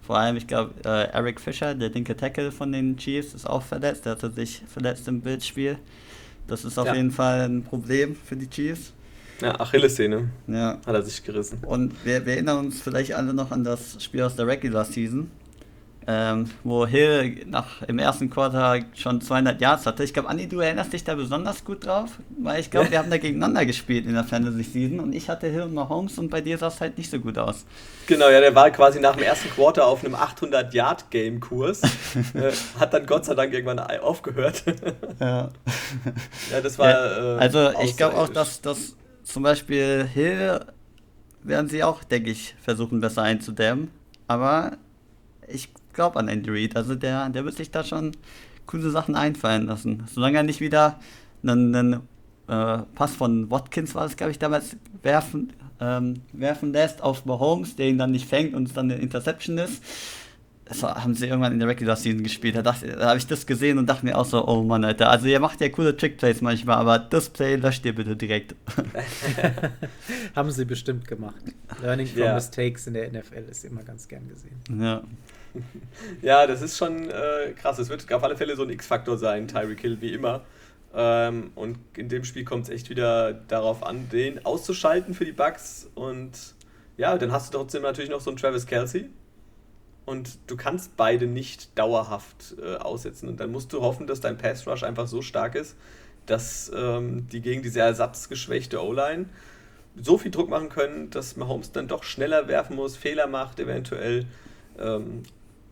[0.06, 3.64] Vor allem, ich glaube, äh, Eric Fischer, der linke Tackle von den Chiefs, ist auch
[3.64, 4.06] verletzt.
[4.06, 5.78] Der hatte sich verletzt im Bildspiel.
[6.48, 6.96] Das ist auf ja.
[6.96, 8.94] jeden Fall ein Problem für die Chiefs.
[9.42, 10.30] Ja, Achillessehne.
[10.48, 10.80] Ja.
[10.86, 11.60] Hat er sich gerissen.
[11.66, 15.30] Und wir, wir erinnern uns vielleicht alle noch an das Spiel aus der Regular Season
[16.08, 20.04] ähm, wo Hill nach, im ersten Quarter schon 200 Yards hatte.
[20.04, 23.10] Ich glaube, Andi, du erinnerst dich da besonders gut drauf, weil ich glaube, wir haben
[23.10, 26.42] da gegeneinander gespielt in der Fantasy Season und ich hatte Hill und Mahomes und bei
[26.42, 27.66] dir sah es halt nicht so gut aus.
[28.06, 31.82] Genau, ja, der war quasi nach dem ersten Quarter auf einem 800-Yard-Game-Kurs,
[32.34, 34.64] äh, hat dann Gott sei Dank irgendwann aufgehört.
[35.20, 35.50] ja.
[36.52, 36.90] ja, das war.
[36.90, 40.60] Ja, also, äh, ich glaube auch, dass, dass zum Beispiel Hill
[41.42, 43.90] werden sie auch, denke ich, versuchen, besser einzudämmen.
[44.28, 44.78] Aber
[45.48, 46.76] ich glaube an Andy Reid.
[46.76, 48.12] Also der, der wird sich da schon
[48.68, 50.04] coole Sachen einfallen lassen.
[50.14, 51.00] Solange er nicht wieder
[51.44, 51.94] einen, einen
[52.48, 57.76] äh, Pass von Watkins war es, glaube ich, damals werfen, ähm, werfen lässt auf Mahomes,
[57.76, 59.84] der ihn dann nicht fängt und es dann eine Interception ist.
[60.68, 62.56] Das haben sie irgendwann in der Regular Season gespielt.
[62.56, 65.12] Da, da habe ich das gesehen und dachte mir auch so, oh Mann, Alter.
[65.12, 68.56] Also ihr macht ja coole Trickplays manchmal, aber das Play löscht ihr bitte direkt.
[70.36, 71.36] haben sie bestimmt gemacht.
[71.84, 72.34] Learning from ja.
[72.34, 74.60] Mistakes in der NFL ist immer ganz gern gesehen.
[74.82, 75.04] Ja.
[76.24, 77.78] ja, das ist schon äh, krass.
[77.78, 80.42] Es wird auf alle Fälle so ein X-Faktor sein, Tyreek Hill, wie immer.
[80.96, 85.32] Ähm, und in dem Spiel kommt es echt wieder darauf an, den auszuschalten für die
[85.32, 85.90] Bugs.
[85.94, 86.32] Und
[86.98, 89.10] ja, dann hast du trotzdem natürlich noch so einen Travis Kelsey.
[90.06, 93.28] Und du kannst beide nicht dauerhaft äh, aussetzen.
[93.28, 95.76] Und dann musst du hoffen, dass dein Pass Rush einfach so stark ist,
[96.26, 99.26] dass ähm, die gegen diese ersatzgeschwächte O-Line
[100.02, 104.26] so viel Druck machen können, dass Mahomes dann doch schneller werfen muss, Fehler macht eventuell.
[104.78, 105.24] Ähm,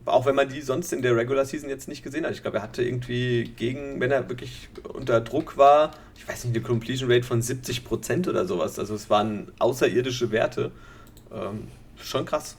[0.06, 2.34] auch wenn man die sonst in der Regular Season jetzt nicht gesehen hat.
[2.34, 6.56] Ich glaube, er hatte irgendwie gegen, wenn er wirklich unter Druck war, ich weiß nicht,
[6.56, 8.80] eine Completion Rate von 70% oder sowas.
[8.80, 10.72] Also es waren außerirdische Werte.
[11.32, 12.58] Ähm, schon krass.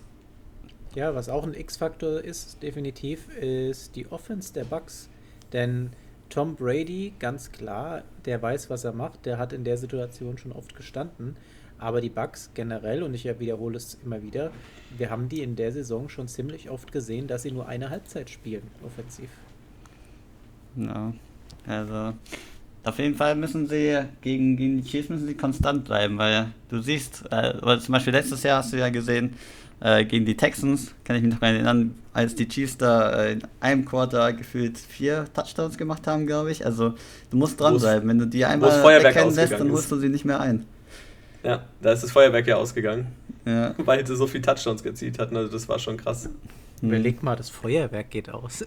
[0.94, 5.08] Ja, was auch ein X-Faktor ist, definitiv, ist die Offense der Bucks.
[5.52, 5.90] Denn
[6.30, 10.52] Tom Brady, ganz klar, der weiß, was er macht, der hat in der Situation schon
[10.52, 11.36] oft gestanden.
[11.78, 14.52] Aber die Bugs generell, und ich wiederhole es immer wieder,
[14.96, 18.30] wir haben die in der Saison schon ziemlich oft gesehen, dass sie nur eine Halbzeit
[18.30, 19.28] spielen, offensiv.
[20.76, 21.12] Ja,
[21.66, 22.14] also
[22.84, 26.80] auf jeden Fall müssen sie gegen, gegen die Chiefs müssen sie konstant bleiben, weil du
[26.80, 29.34] siehst, äh, zum Beispiel letztes Jahr hast du ja gesehen,
[29.84, 33.42] äh, gegen die Texans, kann ich mich noch erinnern, als die Chiefs da äh, in
[33.60, 36.64] einem Quarter gefühlt vier Touchdowns gemacht haben, glaube ich.
[36.64, 36.94] Also
[37.30, 38.08] du musst dranbleiben.
[38.08, 40.64] Wenn du die einmal erkennen lässt, dann holst du sie nicht mehr ein.
[41.42, 43.08] Ja, da ist das Feuerwerk ja ausgegangen.
[43.44, 43.74] Ja.
[43.84, 46.30] Weil sie so viele Touchdowns gezielt hatten, also das war schon krass.
[46.80, 48.64] Überleg mal, das Feuerwerk geht aus.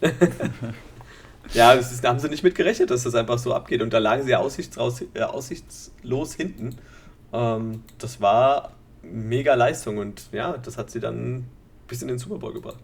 [1.52, 3.82] ja, ist, da haben sie nicht mit gerechnet, dass das einfach so abgeht.
[3.82, 6.76] Und da lagen sie ja aussichtslos, äh, aussichtslos hinten.
[7.34, 8.72] Ähm, das war
[9.12, 11.46] mega Leistung und ja, das hat sie dann
[11.88, 12.80] bis in den Super Bowl gebracht.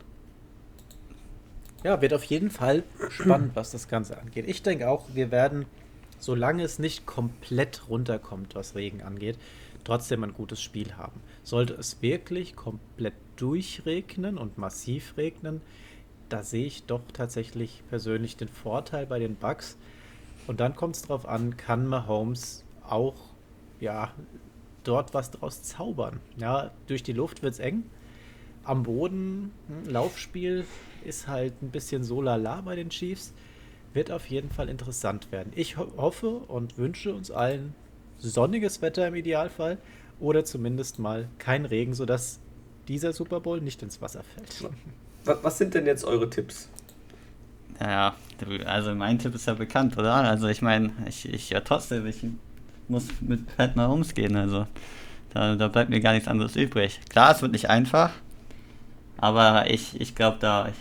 [1.84, 4.44] Ja, wird auf jeden Fall spannend, was das Ganze angeht.
[4.46, 5.66] Ich denke auch, wir werden
[6.22, 9.38] solange es nicht komplett runterkommt, was Regen angeht,
[9.82, 11.20] trotzdem ein gutes Spiel haben.
[11.42, 15.60] Sollte es wirklich komplett durchregnen und massiv regnen,
[16.28, 19.76] da sehe ich doch tatsächlich persönlich den Vorteil bei den Bugs.
[20.46, 23.16] Und dann kommt es darauf an, kann Mahomes auch
[23.80, 24.12] ja,
[24.84, 26.20] dort was draus zaubern.
[26.36, 27.84] Ja, durch die Luft wird es eng.
[28.64, 30.64] Am Boden, hm, Laufspiel
[31.04, 33.32] ist halt ein bisschen so lala bei den Chiefs.
[33.92, 35.52] Wird auf jeden Fall interessant werden.
[35.54, 37.74] Ich ho hoffe und wünsche uns allen
[38.18, 39.78] sonniges Wetter im Idealfall
[40.20, 42.40] oder zumindest mal kein Regen, sodass
[42.88, 44.72] dieser Super Bowl nicht ins Wasser fällt.
[45.24, 46.68] Was sind denn jetzt eure Tipps?
[47.78, 48.14] Naja,
[48.64, 50.14] also mein Tipp ist ja bekannt, oder?
[50.14, 52.24] Also ich meine, ich, ich ja trotzdem, ich
[52.88, 54.66] muss mit Pat Mahomes gehen, also
[55.34, 57.00] da, da bleibt mir gar nichts anderes übrig.
[57.08, 58.10] Klar, es wird nicht einfach,
[59.16, 60.74] aber ich, ich glaube da, ich,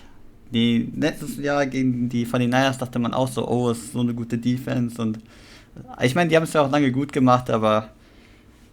[0.51, 3.93] die letztes Jahr gegen die von den Niners dachte man auch so, oh, es ist
[3.93, 5.19] so eine gute Defense und
[6.01, 7.89] ich meine, die haben es ja auch lange gut gemacht, aber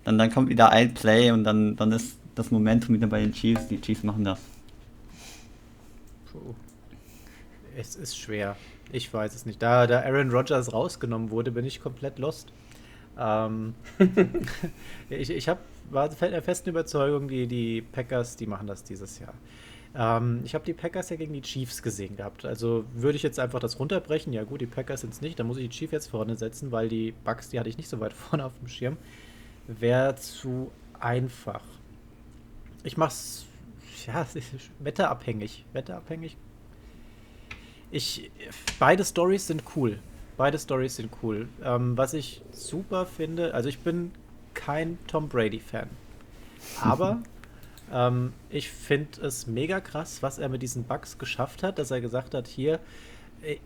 [0.04, 3.32] dann, dann kommt wieder ein Play und dann, dann ist das Momentum wieder bei den
[3.32, 3.68] Chiefs.
[3.68, 4.40] Die Chiefs machen das.
[7.76, 8.56] Es ist schwer.
[8.90, 9.60] Ich weiß es nicht.
[9.60, 12.52] Da, da Aaron Rodgers rausgenommen wurde, bin ich komplett lost.
[13.18, 13.74] Ähm,
[15.10, 15.58] ich ich hab,
[15.90, 19.34] war der festen Überzeugung, die, die Packers, die machen das dieses Jahr.
[19.94, 22.44] Ähm, ich habe die Packers ja gegen die Chiefs gesehen gehabt.
[22.44, 24.32] Also würde ich jetzt einfach das runterbrechen.
[24.32, 25.38] Ja gut, die Packers sind es nicht.
[25.38, 27.88] Da muss ich die Chiefs jetzt vorne setzen, weil die Bucks, die hatte ich nicht
[27.88, 28.96] so weit vorne auf dem Schirm.
[29.66, 31.62] Wäre zu einfach.
[32.84, 33.46] Ich mach's
[34.06, 34.26] ja,
[34.78, 35.64] wetterabhängig.
[35.72, 36.36] Wetterabhängig.
[37.90, 38.30] Ich,
[38.78, 39.98] beide Stories sind cool.
[40.38, 41.48] Beide Stories sind cool.
[41.64, 44.12] Ähm, was ich super finde, also ich bin
[44.54, 45.88] kein Tom Brady-Fan.
[46.80, 47.20] Aber
[47.92, 52.00] ähm, ich finde es mega krass, was er mit diesen Bugs geschafft hat, dass er
[52.00, 52.78] gesagt hat, hier,
[53.42, 53.56] äh,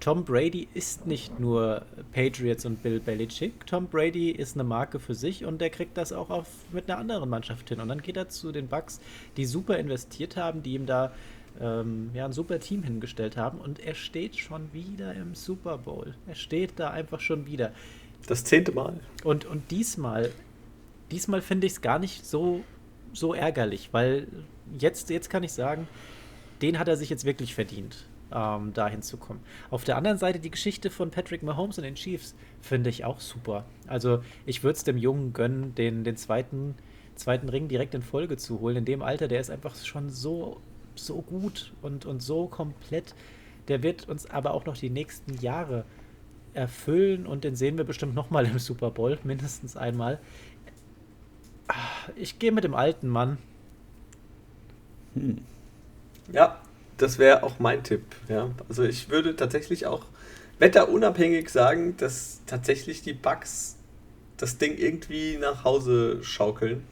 [0.00, 3.64] Tom Brady ist nicht nur Patriots und Bill Belichick.
[3.66, 6.98] Tom Brady ist eine Marke für sich und der kriegt das auch auf, mit einer
[6.98, 7.80] anderen Mannschaft hin.
[7.80, 9.00] Und dann geht er zu den Bucks,
[9.36, 11.12] die super investiert haben, die ihm da
[11.60, 13.58] ähm, ja, ein super Team hingestellt haben.
[13.60, 16.14] Und er steht schon wieder im Super Bowl.
[16.26, 17.72] Er steht da einfach schon wieder.
[18.26, 19.00] Das zehnte Mal.
[19.24, 20.30] Und, und diesmal,
[21.10, 22.62] diesmal finde ich es gar nicht so
[23.12, 24.26] so ärgerlich, weil
[24.78, 25.86] jetzt, jetzt kann ich sagen,
[26.60, 29.42] den hat er sich jetzt wirklich verdient, ähm, da hinzukommen.
[29.70, 33.20] Auf der anderen Seite die Geschichte von Patrick Mahomes und den Chiefs finde ich auch
[33.20, 33.64] super.
[33.86, 36.74] Also ich würde es dem Jungen gönnen, den, den zweiten,
[37.14, 38.76] zweiten Ring direkt in Folge zu holen.
[38.76, 40.60] In dem Alter, der ist einfach schon so,
[41.02, 43.14] so gut und, und so komplett.
[43.68, 45.84] Der wird uns aber auch noch die nächsten Jahre
[46.54, 50.18] erfüllen und den sehen wir bestimmt nochmal im Super Bowl, mindestens einmal.
[52.16, 53.38] Ich gehe mit dem alten Mann.
[55.14, 55.38] Hm.
[56.32, 56.60] Ja,
[56.96, 58.02] das wäre auch mein Tipp.
[58.28, 58.50] Ja.
[58.68, 60.06] Also ich würde tatsächlich auch
[60.58, 63.76] wetterunabhängig sagen, dass tatsächlich die Bugs
[64.36, 66.84] das Ding irgendwie nach Hause schaukeln.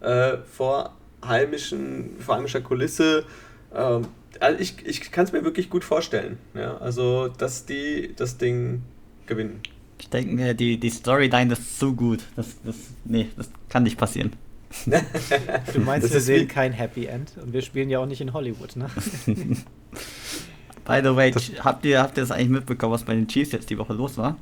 [0.00, 0.96] Äh, vor
[1.26, 3.24] heimischen, vor heimischer Kulisse.
[3.72, 4.00] Äh,
[4.40, 6.38] also ich ich kann es mir wirklich gut vorstellen.
[6.54, 6.76] Ja.
[6.78, 8.82] Also, dass die das Ding
[9.26, 9.60] gewinnen.
[9.98, 12.20] Ich denke mir, die, die Storyline ist so gut.
[12.36, 14.32] Das, das, nee, das kann nicht passieren.
[14.86, 18.32] du meinst, das wir sehen kein Happy End und wir spielen ja auch nicht in
[18.32, 18.90] Hollywood, ne?
[20.84, 23.70] By the way, habt ihr, habt ihr das eigentlich mitbekommen, was bei den Chiefs jetzt
[23.70, 24.36] die Woche los war?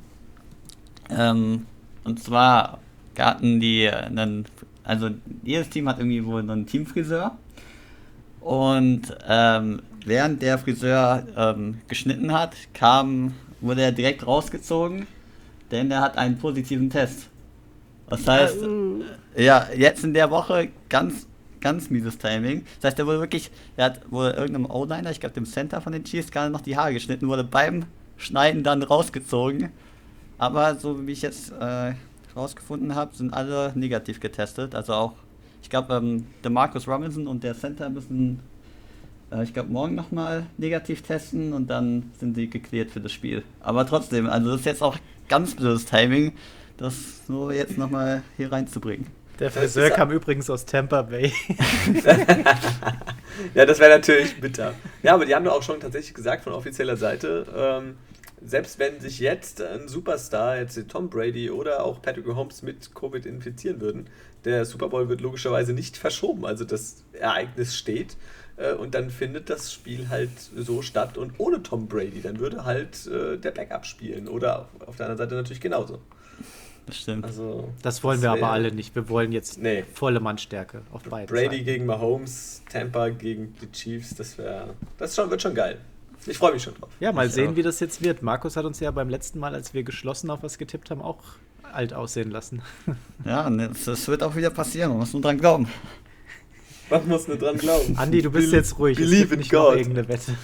[1.09, 1.65] Ähm,
[2.03, 2.79] und zwar
[3.17, 4.45] hatten die einen,
[4.83, 5.09] also
[5.43, 7.37] jedes Team hat irgendwie wohl einen Teamfriseur.
[8.41, 15.07] Und ähm, während der Friseur ähm, geschnitten hat, kam, wurde er direkt rausgezogen
[15.73, 17.29] denn er hat einen positiven Test.
[18.07, 18.59] Das heißt,
[19.35, 21.25] ja, jetzt in der Woche ganz,
[21.61, 22.63] ganz mieses Timing.
[22.79, 25.91] Das heißt, er wurde wirklich, er hat wohl irgendeinem O-Liner, ich glaube dem Center von
[25.91, 27.85] den Chiefs, gerade noch die Haare geschnitten, wurde beim
[28.17, 29.71] Schneiden dann rausgezogen.
[30.37, 31.93] Aber so wie ich jetzt äh,
[32.35, 34.75] rausgefunden habe, sind alle negativ getestet.
[34.75, 35.13] Also auch,
[35.61, 38.39] ich glaube, ähm, der Marcus Robinson und der Center müssen,
[39.31, 43.43] äh, ich glaube, morgen nochmal negativ testen und dann sind sie geklärt für das Spiel.
[43.59, 46.33] Aber trotzdem, also das ist jetzt auch ganz blödes Timing,
[46.77, 49.07] das so jetzt nochmal hier reinzubringen.
[49.39, 51.33] Der Friseur kam übrigens aus Tampa Bay.
[53.55, 54.73] ja, das wäre natürlich bitter.
[55.01, 57.95] Ja, aber die haben doch auch schon tatsächlich gesagt von offizieller Seite, ähm,
[58.45, 63.25] selbst wenn sich jetzt ein Superstar, jetzt Tom Brady oder auch Patrick Mahomes mit Covid
[63.25, 64.07] infizieren würden,
[64.45, 66.45] der Super Bowl wird logischerweise nicht verschoben.
[66.45, 68.17] Also das Ereignis steht
[68.57, 72.65] äh, und dann findet das Spiel halt so statt und ohne Tom Brady, dann würde
[72.65, 75.99] halt äh, der Backup spielen oder auf der anderen Seite natürlich genauso.
[76.85, 77.23] Das stimmt.
[77.23, 78.93] Also, das wollen das wir aber alle nicht.
[78.93, 79.85] Wir wollen jetzt nee.
[79.93, 81.65] volle Mannstärke auf beiden Brady Seiten.
[81.65, 85.79] gegen Mahomes, Tampa gegen die Chiefs, das wäre, das schon, wird schon geil.
[86.27, 86.89] Ich freue mich schon drauf.
[86.99, 87.55] Ja, mal Ich sehen, auch.
[87.55, 88.21] wie das jetzt wird.
[88.21, 91.19] Markus hat uns ja beim letzten Mal, als wir geschlossen auf was getippt haben, auch
[91.73, 92.61] alt aussehen lassen.
[93.25, 94.89] Ja, und das, wird auch wieder passieren.
[94.89, 95.67] Man muss nur dran glauben.
[96.89, 97.97] Man muss nur dran glauben.
[97.97, 98.99] Andi, du bist Be- jetzt ruhig.
[98.99, 99.77] Es Believe gibt in God.
[99.77, 100.35] irgendeine Wette.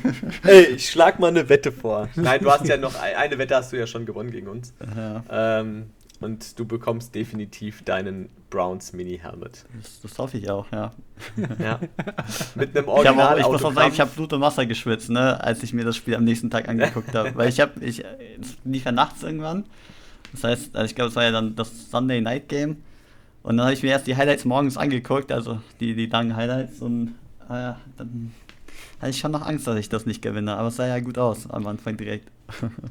[0.44, 2.08] Ey, ich schlag mal eine Wette vor.
[2.16, 4.72] Nein, du hast ja noch ein- eine Wette hast du ja schon gewonnen gegen uns.
[4.96, 5.22] Ja,
[5.60, 5.90] Ähm,
[6.22, 9.64] und du bekommst definitiv deinen Browns Mini Helmet.
[9.80, 10.92] das, das hoffe ich auch, ja.
[11.58, 11.80] Ja.
[12.54, 15.10] Mit einem Ich, Original auch, ich muss auch sagen, ich habe Blut und Wasser geschwitzt,
[15.10, 17.32] ne, als ich mir das Spiel am nächsten Tag angeguckt habe.
[17.34, 19.64] Weil ich habe, ich, es lief ja nachts irgendwann.
[20.32, 22.82] Das heißt, also ich glaube, es war ja dann das Sunday Night Game.
[23.42, 26.80] Und dann habe ich mir erst die Highlights morgens angeguckt, also die, die langen Highlights.
[26.80, 27.14] Und
[27.48, 28.32] äh, dann
[29.00, 30.56] hatte ich schon noch Angst, dass ich das nicht gewinne.
[30.56, 32.30] Aber es sah ja gut aus am Anfang direkt.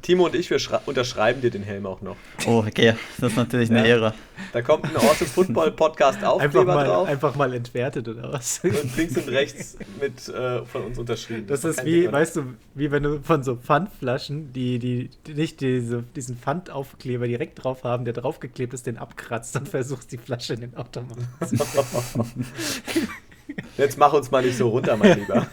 [0.02, 2.16] Timo und ich, wir unterschreiben dir den Helm auch noch.
[2.46, 3.84] Oh, okay, das ist natürlich eine Ja.
[3.86, 4.14] Ehre.
[4.52, 8.60] Da kommt ein Awesome Football Podcast Einfach Aufkleber mal, drauf einfach mal entwertet oder was?
[8.64, 11.46] und links und rechts mit äh, von uns unterschrieben.
[11.46, 15.34] Das ist wie, Ding, weißt du, wie wenn du von so Pfandflaschen, die, die, die
[15.34, 20.18] nicht diese, diesen Pfandaufkleber direkt drauf haben, der draufgeklebt ist, den abkratzt und versuchst die
[20.18, 21.56] Flasche in den Automaten zu
[23.76, 25.46] Jetzt mach uns mal nicht so runter, mein Lieber.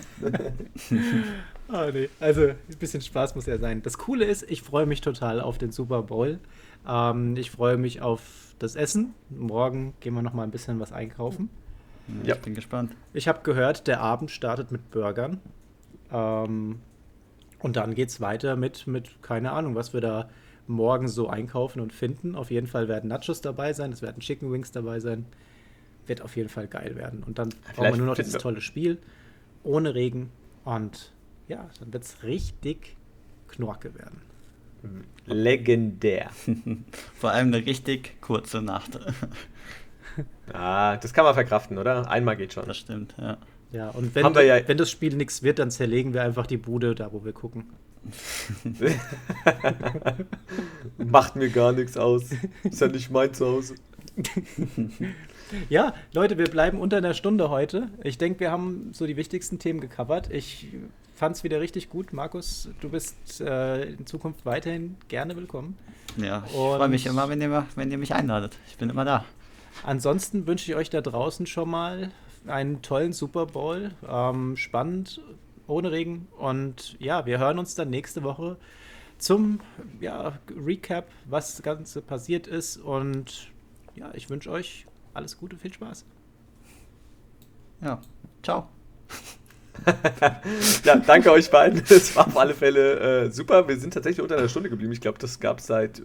[1.71, 2.09] Oh, nee.
[2.19, 3.81] Also, ein bisschen Spaß muss ja sein.
[3.83, 6.39] Das Coole ist, ich freue mich total auf den Super Bowl.
[6.87, 9.13] Ähm, ich freue mich auf das Essen.
[9.29, 11.49] Morgen gehen wir noch mal ein bisschen was einkaufen.
[12.23, 12.35] Ja.
[12.35, 12.93] Ich bin gespannt.
[13.13, 15.39] Ich habe gehört, der Abend startet mit Burgern.
[16.11, 16.79] Ähm,
[17.59, 20.29] und dann geht es weiter mit, mit, keine Ahnung, was wir da
[20.65, 22.35] morgen so einkaufen und finden.
[22.35, 25.25] Auf jeden Fall werden Nachos dabei sein, es werden Chicken Wings dabei sein.
[26.07, 27.23] Wird auf jeden Fall geil werden.
[27.23, 28.97] Und dann brauchen wir Vielleicht nur noch dieses tolle Spiel.
[29.63, 30.31] Ohne Regen.
[30.63, 31.11] Und
[31.49, 32.95] ja, dann wird es richtig
[33.49, 34.21] knorke werden.
[35.25, 36.29] Legendär.
[37.15, 38.97] Vor allem eine richtig kurze Nacht.
[40.51, 42.09] Ah, das kann man verkraften, oder?
[42.09, 42.65] Einmal geht schon.
[42.65, 43.37] Das stimmt, ja.
[43.71, 46.57] Ja, und wenn, wir ja- wenn das Spiel nichts wird, dann zerlegen wir einfach die
[46.57, 47.69] Bude da, wo wir gucken.
[50.97, 52.31] Macht mir gar nichts aus.
[52.63, 53.75] Ist ja nicht mein Zuhause.
[55.69, 57.89] Ja, Leute, wir bleiben unter einer Stunde heute.
[58.03, 60.29] Ich denke, wir haben so die wichtigsten Themen gecovert.
[60.31, 60.67] Ich
[61.19, 62.13] fand es wieder richtig gut.
[62.13, 65.77] Markus, du bist äh, in Zukunft weiterhin gerne willkommen.
[66.15, 68.57] Ja, ich freue mich immer, wenn ihr, wenn ihr mich einladet.
[68.69, 69.25] Ich bin immer da.
[69.83, 72.11] Ansonsten wünsche ich euch da draußen schon mal
[72.47, 73.91] einen tollen Super Bowl.
[74.07, 75.21] Ähm, spannend,
[75.67, 76.29] ohne Regen.
[76.37, 78.55] Und ja, wir hören uns dann nächste Woche
[79.17, 79.59] zum
[79.99, 82.77] ja, Recap, was das Ganze passiert ist.
[82.77, 83.51] Und
[83.93, 86.05] ja, ich wünsche euch alles Gute, viel Spaß.
[87.81, 87.99] Ja,
[88.41, 88.69] ciao.
[90.83, 91.83] Ja, danke euch beiden.
[91.89, 93.67] Es war auf alle Fälle äh, super.
[93.67, 94.91] Wir sind tatsächlich unter einer Stunde geblieben.
[94.91, 96.03] Ich glaube, das gab es seit äh,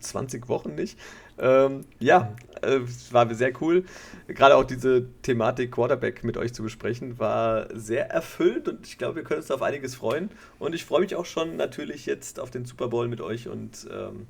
[0.00, 0.98] 20 Wochen nicht.
[1.38, 3.84] Ähm, ja, äh, es war sehr cool.
[4.28, 9.16] Gerade auch diese Thematik Quarterback mit euch zu besprechen, war sehr erfüllend und ich glaube,
[9.16, 10.30] wir können uns auf einiges freuen.
[10.58, 13.88] Und ich freue mich auch schon natürlich jetzt auf den Super Bowl mit euch und
[13.92, 14.26] ähm,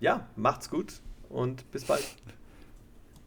[0.00, 0.94] ja, macht's gut
[1.28, 2.04] und bis bald.